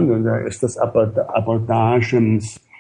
estas 0.48 0.76
abordagens 0.78 2.58
eh, 2.58 2.73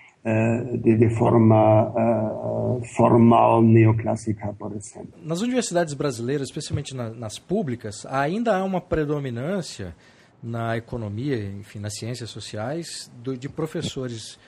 de, 0.81 0.95
de, 0.95 1.09
forma 1.15 1.89
uh, 1.89 2.81
formal 2.95 3.61
neoclássica, 3.61 4.55
por 4.57 4.71
exemplo. 4.73 5.13
Nas 5.21 5.41
universidades 5.41 5.93
brasileiras, 5.93 6.47
especialmente 6.47 6.95
na, 6.95 7.09
nas 7.09 7.37
públicas, 7.37 8.05
ainda 8.05 8.55
há 8.55 8.63
uma 8.63 8.79
predominância 8.79 9.93
na 10.41 10.77
economia, 10.77 11.37
enfim, 11.59 11.79
nas 11.79 11.95
ciências 11.95 12.29
sociais, 12.29 13.11
do, 13.21 13.37
de 13.37 13.49
professores 13.49 14.39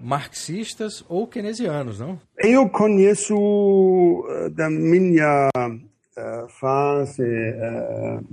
marxistas 0.00 1.04
ou 1.08 1.26
keynesianos, 1.26 1.98
não? 1.98 2.18
Eu 2.38 2.68
conheço 2.68 3.34
uh, 3.34 4.50
da 4.50 4.70
minha 4.70 5.48
uh, 5.56 6.48
fase 6.60 7.22
uh, 7.22 8.24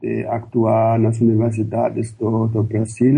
de 0.00 0.24
atuar 0.26 0.98
nas 0.98 1.20
universidades 1.20 2.12
do, 2.12 2.46
do 2.46 2.62
Brasil, 2.62 3.12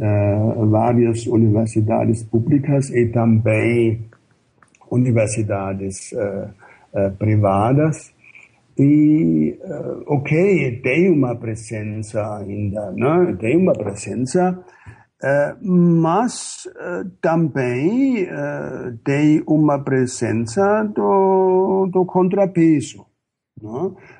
uh, 0.00 0.66
várias 0.68 1.26
universidades 1.26 2.22
públicas 2.22 2.90
e 2.90 3.06
também 3.06 4.08
universidades 4.90 6.12
uh, 6.12 7.10
privadas. 7.18 8.12
E, 8.78 9.58
ok, 10.06 10.80
tem 10.82 11.10
uma 11.12 11.36
presença 11.36 12.38
ainda, 12.38 12.90
né? 12.92 13.36
tem 13.38 13.58
uma 13.58 13.74
presença, 13.74 14.58
mas 15.60 16.66
também 17.20 18.26
tem 19.04 19.42
uma 19.46 19.84
presença 19.84 20.82
do, 20.94 21.90
do 21.92 22.06
contrapeso. 22.06 23.04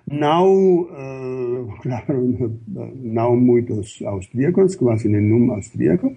Não, 0.07 0.82
uh, 0.82 1.68
claro, 1.82 2.59
não 2.97 3.36
muitos 3.36 4.03
austríacos, 4.03 4.76
quase 4.76 5.09
nenhum 5.09 5.53
austríaco, 5.53 6.14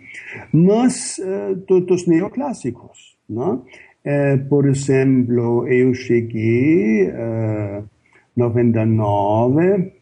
mas 0.51 1.19
uh, 1.19 1.55
dos 1.82 2.07
neoclássicos. 2.07 3.17
Não? 3.30 3.65
Uh, 4.05 4.49
por 4.49 4.67
exemplo, 4.67 5.67
eu 5.67 5.93
cheguei 5.93 7.07
uh, 7.09 7.84
99 8.36 9.93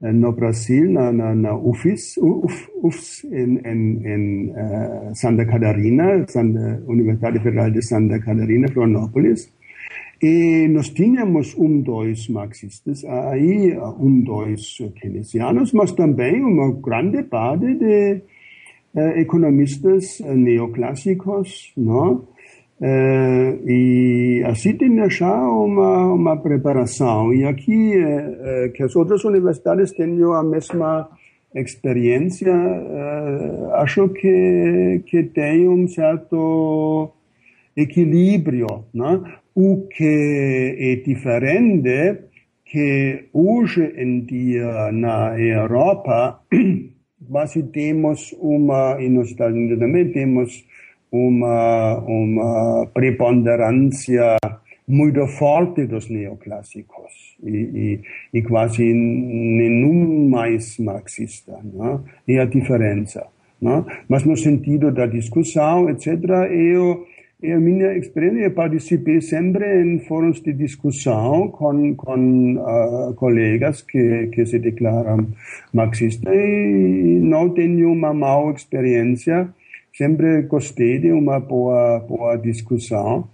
no 0.00 0.32
Brasil, 0.32 0.90
na, 0.90 1.12
na, 1.12 1.34
na 1.34 1.54
UFIS, 1.54 2.16
Uf, 2.16 2.70
UFS 2.82 3.24
em, 3.24 3.60
em, 3.66 4.02
em 4.06 5.14
Santa 5.14 5.44
Catarina, 5.44 6.24
Santa, 6.26 6.82
Universidade 6.86 7.38
Federal 7.40 7.70
de 7.70 7.82
Santa 7.82 8.18
Catarina, 8.18 8.66
Florianópolis. 8.68 9.52
E 10.22 10.68
nós 10.68 10.90
tínhamos 10.90 11.56
um, 11.56 11.80
dois 11.80 12.28
marxistas 12.28 13.02
aí, 13.06 13.74
um, 13.98 14.20
dois 14.20 14.76
keynesianos, 15.00 15.72
mas 15.72 15.92
também 15.92 16.44
uma 16.44 16.72
grande 16.72 17.22
parte 17.22 17.74
de 17.74 18.20
uh, 18.94 19.00
economistas 19.16 20.20
neoclássicos, 20.20 21.72
não? 21.74 22.28
Uh, 22.82 23.68
e 23.68 24.42
assim 24.46 24.76
tinha 24.76 25.08
já 25.08 25.34
uma, 25.48 26.12
uma 26.12 26.36
preparação. 26.36 27.32
E 27.32 27.44
aqui, 27.44 27.96
uh, 27.96 28.70
que 28.72 28.82
as 28.82 28.94
outras 28.94 29.24
universidades 29.24 29.90
têm 29.92 30.22
a 30.22 30.42
mesma 30.42 31.08
experiência, 31.54 32.54
acho 33.74 34.08
que, 34.10 35.02
que 35.06 35.24
tem 35.24 35.68
um 35.68 35.88
certo 35.88 37.10
equilíbrio. 37.76 38.84
Né? 38.94 39.20
O 39.54 39.88
que 39.88 40.76
é 40.78 40.96
diferente 40.96 42.30
que 42.64 43.28
hoje 43.32 43.92
em 43.96 44.20
dia 44.20 44.92
na 44.92 45.38
Europa, 45.38 46.40
quase 47.28 47.64
temos 47.64 48.32
uma, 48.40 48.96
e 49.00 49.08
nos 49.08 49.30
Estados 49.30 49.56
Unidos 49.56 49.78
também 49.78 50.10
temos 50.12 50.64
uma, 51.10 51.98
uma 51.98 52.86
preponderância 52.94 54.36
muito 54.86 55.26
forte 55.26 55.86
dos 55.86 56.08
neoclássicos 56.08 57.36
e, 57.42 57.50
e, 57.50 58.00
e 58.38 58.42
quase 58.42 58.82
nenhum 58.92 60.28
mais 60.28 60.78
marxista. 60.78 61.58
Né? 61.62 62.00
É 62.28 62.38
a 62.40 62.44
diferença. 62.44 63.26
Né? 63.60 63.84
Mas 64.08 64.24
no 64.24 64.36
sentido 64.36 64.90
da 64.92 65.06
discussão, 65.06 65.88
etc., 65.90 66.08
eu, 66.50 67.06
eu 67.42 67.60
minha 67.60 67.96
experiência, 67.96 68.44
eu 68.44 68.50
participei 68.50 69.20
sempre 69.20 69.82
em 69.82 69.98
fóruns 70.00 70.40
de 70.40 70.52
discussão 70.52 71.48
com, 71.48 71.94
com 71.94 72.56
uh, 72.56 73.14
colegas 73.14 73.82
que, 73.82 74.28
que 74.28 74.44
se 74.46 74.58
declaram 74.58 75.28
marxistas 75.72 76.34
e 76.34 77.20
não 77.22 77.50
tenho 77.50 77.92
uma 77.92 78.12
má 78.12 78.50
experiência 78.54 79.48
sempre 79.92 80.42
gostei 80.42 80.98
de 80.98 81.12
uma 81.12 81.40
boa, 81.40 82.00
boa 82.00 82.36
discussão 82.36 83.28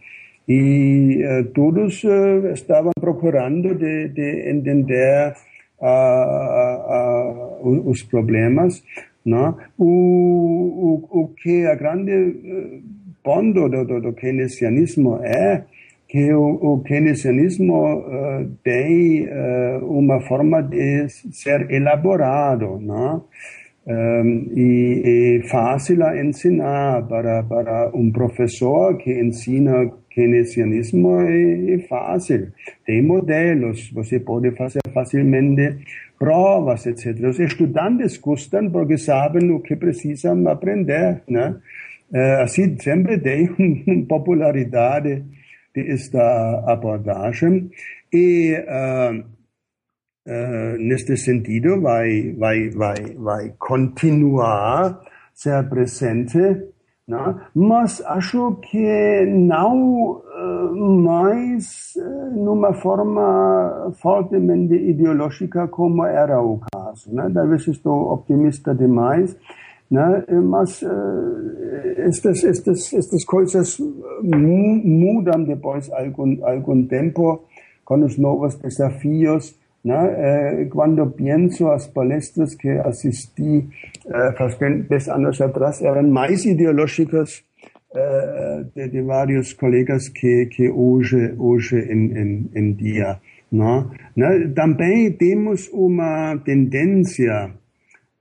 e 0.49 1.23
uh, 1.25 1.45
todos 1.53 2.05
uh, 2.05 2.47
estavam 2.53 2.93
procurando 3.01 3.75
de, 3.75 4.09
de 4.09 4.51
entender 4.51 5.35
uh, 5.81 7.89
os 7.89 8.03
problemas. 8.03 8.83
Não? 9.25 9.57
O, 9.77 11.09
o, 11.11 11.23
o 11.23 11.29
que 11.29 11.67
a 11.67 11.75
grande 11.75 12.81
ponto 13.27 13.69
do, 13.69 13.85
do, 13.85 14.01
do 14.01 14.13
keynesianismo 14.13 15.19
é 15.25 15.65
que 16.09 16.33
o, 16.33 16.75
o 16.75 16.83
keynesianismo 16.85 18.05
tem 18.63 19.29
uma 19.83 20.21
forma 20.21 20.63
de 20.63 21.09
ser 21.09 21.69
elaborado, 21.69 22.79
não? 22.81 23.25
Um, 23.89 24.51
e 24.57 25.39
é 25.45 25.49
fácil 25.49 26.05
a 26.05 26.21
ensinar 26.21 27.07
para, 27.07 27.45
para 27.45 27.91
um 27.95 28.11
professor 28.11 28.97
que 28.97 29.13
ensina 29.13 29.89
keynesianismo 30.11 31.21
é, 31.21 31.75
é 31.75 31.79
fácil. 31.87 32.49
Tem 32.85 33.01
modelos, 33.01 33.91
você 33.93 34.19
pode 34.19 34.51
fazer 34.57 34.81
facilmente 34.93 35.85
provas, 36.19 36.87
etc. 36.87 37.17
Os 37.29 37.39
estudantes 37.39 38.17
gostam 38.17 38.71
porque 38.71 38.97
sabem 38.97 39.53
o 39.53 39.61
que 39.61 39.77
precisam 39.77 40.49
aprender, 40.49 41.23
né? 41.29 41.55
Uh, 42.13 42.43
assim, 42.43 42.79
sempre 42.79 43.19
tem 43.19 44.07
popularidade 44.09 45.25
desta 45.75 46.65
abordagem. 46.67 47.71
E 48.13 48.55
uh, 48.55 49.21
uh, 50.27 50.79
neste 50.79 51.17
sentido 51.17 51.81
vai, 51.81 52.33
vai, 52.39 52.71
vai, 52.71 52.97
vai 53.17 53.55
continuar 53.59 55.01
ser 55.35 55.69
presente, 55.69 56.39
né? 57.07 57.35
mas 57.55 58.01
acho 58.07 58.59
que 58.63 59.27
não 59.27 60.23
mais 60.77 61.95
numa 62.33 62.73
forma 62.75 63.93
fortemente 64.01 64.75
ideológica 64.75 65.69
como 65.69 66.05
era 66.05 66.41
o 66.41 66.61
caso. 66.73 67.15
Né? 67.15 67.31
Talvez 67.33 67.67
estou 67.67 68.13
optimista 68.13 68.75
demais, 68.75 69.37
né? 69.91 70.25
mas 70.43 70.83
uh, 70.83 70.89
estas, 71.99 72.45
estas, 72.45 72.93
estas 72.93 73.25
coisas 73.25 73.79
mudam 74.23 75.45
depois 75.45 75.91
algum, 75.93 76.45
algum 76.45 76.87
tempo 76.87 77.45
com 77.85 78.03
os 78.05 78.19
novos 78.19 78.57
desafios 78.57 79.57
eh, 79.89 80.69
cuando 80.73 81.15
pienso 81.15 81.69
las 81.69 81.87
palestras 81.87 82.57
que 82.57 82.71
asistí 82.73 83.69
eh, 84.07 84.85
10 84.89 85.09
años 85.11 85.41
atrás, 85.41 85.81
eran 85.81 86.11
más 86.11 86.45
ideológicas 86.45 87.45
eh, 87.95 88.65
de, 88.75 88.89
de, 88.89 89.03
varios 89.03 89.55
colegas 89.55 90.11
que, 90.11 90.49
que 90.49 90.69
hoy, 90.75 91.07
hoy 91.39 91.63
en, 91.73 92.17
en, 92.17 92.51
en 92.55 92.77
día. 92.77 93.21
¿no? 93.53 93.93
¿no? 94.17 94.27
También 94.55 95.17
tenemos 95.17 95.71
una 95.73 96.43
tendencia 96.45 97.55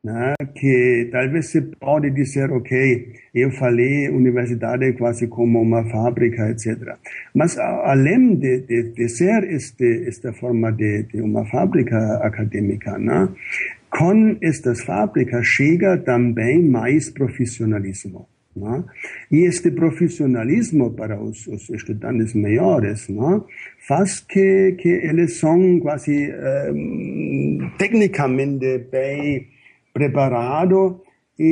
né, 0.05 0.35
que 0.53 1.09
talvez 1.11 1.49
se 1.49 1.61
pode 1.79 2.11
dizer, 2.11 2.51
ok, 2.51 3.11
eu 3.33 3.49
falei 3.53 4.07
universidade 4.09 4.93
quase 4.93 5.27
como 5.27 5.59
uma 5.59 5.83
fábrica, 5.89 6.47
etc. 6.51 6.95
Mas 7.33 7.57
além 7.57 8.35
de, 8.35 8.61
de, 8.67 8.93
de 8.93 9.09
ser 9.09 9.43
este, 9.45 10.07
esta 10.07 10.31
forma 10.33 10.71
de, 10.71 11.07
de 11.11 11.21
uma 11.21 11.43
fábrica 11.49 11.97
acadêmica, 12.21 12.99
né, 12.99 13.29
com 13.89 14.37
estas 14.43 14.83
fábricas 14.83 15.43
chega 15.47 15.97
também 15.97 16.61
mais 16.61 17.09
profissionalismo. 17.09 18.27
Né? 18.55 18.83
E 19.31 19.47
este 19.47 19.71
profissionalismo 19.71 20.91
para 20.91 21.19
os, 21.19 21.47
os 21.47 21.67
estudantes 21.71 22.35
maiores 22.35 23.09
né, 23.09 23.41
faz 23.87 24.19
que, 24.19 24.75
que 24.77 24.87
eles 24.87 25.39
são 25.39 25.79
quase 25.79 26.31
um, 26.71 27.71
tecnicamente 27.79 28.85
bem 28.91 29.54
preparado 29.95 30.99
e, 31.39 31.47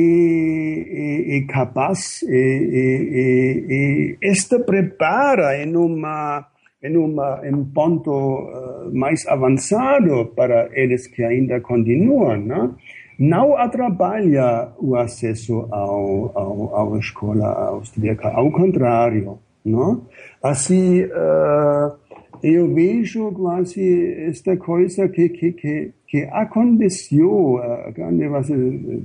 e, 1.02 1.36
e 1.36 1.46
capaz 1.46 2.22
e, 2.22 4.18
este 4.20 4.58
prepara 4.60 5.56
em 5.62 5.74
uma 5.74 6.46
em 6.82 6.94
uma 6.98 7.40
em 7.42 7.64
ponto 7.64 8.10
uh, 8.12 8.94
mais 8.94 9.26
avançado 9.26 10.26
para 10.36 10.68
eles 10.74 11.06
que 11.06 11.24
ainda 11.24 11.58
continuam, 11.62 12.36
não? 12.36 12.76
não 13.18 13.56
atrapalha 13.56 14.68
o 14.78 14.94
acesso 14.94 15.66
ao, 15.70 16.30
ao, 16.36 16.76
ao 16.76 16.98
escola 16.98 17.46
austríaca, 17.68 18.28
ao 18.28 18.50
contrário, 18.50 19.38
não? 19.64 20.02
Assim, 20.42 21.04
uh, 21.04 21.96
eu 22.42 22.72
vejo 22.74 23.32
quase 23.32 24.26
esta 24.28 24.56
coisa 24.56 25.08
que, 25.08 25.28
que, 25.28 25.52
que, 25.52 25.92
que 26.06 26.28
aconteceu, 26.32 27.58
a 27.58 27.90
grande 27.90 28.24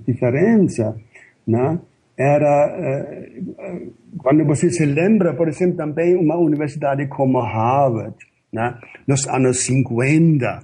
diferença, 0.06 0.96
né? 1.48 1.80
era 2.20 2.68
uh, 2.68 3.94
quando 4.18 4.44
você 4.46 4.70
se 4.70 4.86
lembra, 4.86 5.34
por 5.34 5.48
exemplo, 5.48 5.78
também 5.78 6.18
uma 6.18 6.36
universidade 6.36 7.08
como 7.08 7.40
Harvard, 7.40 8.18
né? 8.52 8.78
nos 9.08 9.26
anos 9.28 9.62
50, 9.62 10.64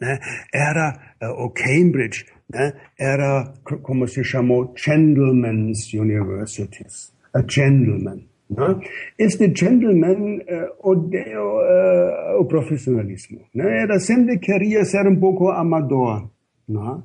né? 0.00 0.18
era 0.54 1.16
uh, 1.22 1.44
o 1.44 1.50
Cambridge, 1.50 2.24
né? 2.50 2.72
era 2.98 3.52
como 3.82 4.08
se 4.08 4.24
chamou 4.24 4.72
Gentlemen's 4.74 5.92
Universities, 5.92 7.12
a 7.34 7.42
gentleman. 7.46 8.24
Né? 8.50 8.80
Este 9.18 9.52
gentleman 9.54 10.38
uh, 10.38 10.90
odeia 10.90 11.40
uh, 11.42 12.40
o 12.40 12.44
profissionalismo. 12.44 13.40
Né? 13.54 13.82
Era 13.82 13.98
sempre 13.98 14.38
queria 14.38 14.84
ser 14.84 15.06
um 15.06 15.18
pouco 15.18 15.48
amador. 15.48 16.28
Né? 16.68 17.02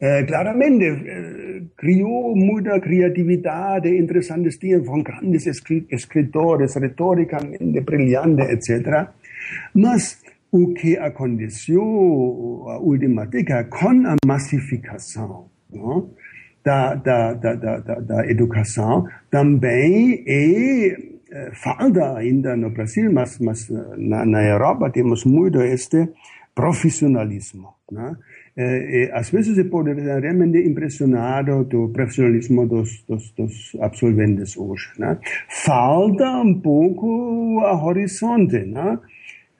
Uh, 0.00 0.26
claramente 0.26 0.90
uh, 0.90 1.70
criou 1.76 2.34
muita 2.36 2.80
criatividade, 2.80 3.88
interessantes 3.88 4.58
dias 4.58 4.86
com 4.86 5.02
grandes 5.02 5.46
escritores, 5.46 6.74
retoricamente 6.74 7.80
brilhantes, 7.80 8.48
etc. 8.50 9.08
Mas 9.74 10.20
o 10.50 10.74
que 10.74 10.96
aconteceu 10.98 11.82
a 12.68 12.78
última 12.78 13.24
década 13.26 13.68
com 13.70 14.06
a 14.06 14.16
massificação 14.26 15.52
não? 15.72 16.10
Da, 16.64 16.94
da, 16.94 17.34
da, 17.34 17.54
da, 17.54 17.78
da 17.78 18.30
educação 18.30 19.04
também 19.28 20.22
é 20.28 20.96
falta 21.54 22.18
ainda 22.18 22.56
no 22.56 22.70
Brasil, 22.70 23.12
mas, 23.12 23.38
mas 23.38 23.68
na, 23.96 24.24
na 24.24 24.44
Europa 24.44 24.90
temos 24.90 25.24
muito 25.24 25.60
este 25.60 26.08
profissionalismo. 26.54 27.74
Né? 27.90 28.14
É, 28.56 29.10
às 29.14 29.30
vezes 29.30 29.54
se 29.54 29.64
pode 29.64 29.92
realmente 29.94 30.58
impressionado 30.58 31.64
do 31.64 31.88
profissionalismo 31.88 32.66
dos, 32.66 33.02
dos, 33.08 33.32
dos 33.32 33.76
absolventes 33.80 34.56
hoje. 34.56 34.90
Né? 34.98 35.18
Falta 35.48 36.42
um 36.42 36.60
pouco 36.60 37.60
a 37.60 37.82
horizonte, 37.82 38.58
né? 38.66 38.98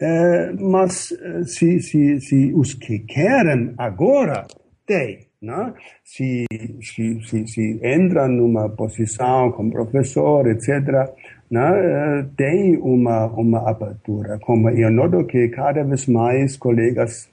É, 0.05 0.53
mas 0.55 1.15
se, 1.45 1.79
se, 1.79 2.21
se 2.21 2.53
os 2.55 2.75
que 2.75 2.99
querem 3.01 3.73
agora 3.79 4.45
têm, 4.85 5.29
né? 5.43 5.75
se, 6.05 6.47
se, 6.81 7.21
se, 7.25 7.47
se 7.47 7.81
entram 7.83 8.29
numa 8.29 8.69
posição 8.69 9.51
como 9.53 9.73
professor, 9.73 10.47
etc., 10.47 11.11
né, 11.51 12.27
tem 12.37 12.79
uma, 12.79 13.27
uma 13.27 13.69
abertura. 13.69 14.39
Como 14.41 14.71
eu 14.71 14.91
noto 14.91 15.27
que 15.27 15.49
cada 15.49 15.83
vez 15.83 16.07
mais 16.07 16.57
colegas 16.57 17.29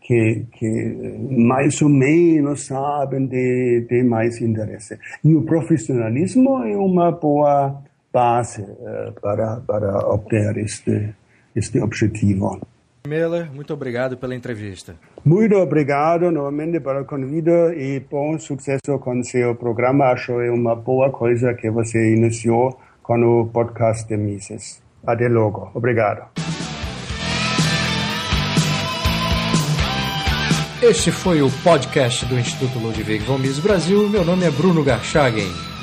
que, 0.00 0.46
que 0.52 1.18
mais 1.30 1.80
ou 1.80 1.88
menos 1.88 2.66
sabem 2.66 3.26
de, 3.26 3.86
de 3.88 4.02
mais 4.04 4.40
interesse. 4.40 4.98
E 5.24 5.34
o 5.34 5.42
profissionalismo 5.42 6.62
é 6.62 6.76
uma 6.76 7.10
boa 7.10 7.82
base 8.12 8.62
uh, 8.62 9.12
para, 9.20 9.60
para 9.66 9.98
obter 10.08 10.58
este, 10.58 11.14
este 11.56 11.80
objetivo. 11.80 12.60
Miller, 13.06 13.52
muito 13.52 13.74
obrigado 13.74 14.16
pela 14.16 14.34
entrevista. 14.34 14.96
Muito 15.22 15.54
obrigado 15.56 16.30
novamente 16.30 16.80
pelo 16.80 17.04
convite 17.04 17.50
e 17.76 18.00
bom 18.00 18.38
sucesso 18.38 18.98
com 18.98 19.22
seu 19.22 19.54
programa. 19.54 20.06
Acho 20.06 20.40
é 20.40 20.50
uma 20.50 20.74
boa 20.74 21.10
coisa 21.10 21.52
que 21.52 21.70
você 21.70 22.14
iniciou 22.14 22.80
com 23.02 23.20
o 23.22 23.46
podcast 23.48 24.08
de 24.08 24.16
Mises. 24.16 24.82
Até 25.06 25.28
logo. 25.28 25.70
Obrigado. 25.74 26.30
Este 30.82 31.12
foi 31.12 31.42
o 31.42 31.50
podcast 31.62 32.24
do 32.24 32.38
Instituto 32.38 32.78
Ludwig 32.78 33.22
von 33.24 33.36
Mises 33.36 33.58
Brasil. 33.58 34.08
Meu 34.08 34.24
nome 34.24 34.46
é 34.46 34.50
Bruno 34.50 34.82
Garchagen. 34.82 35.73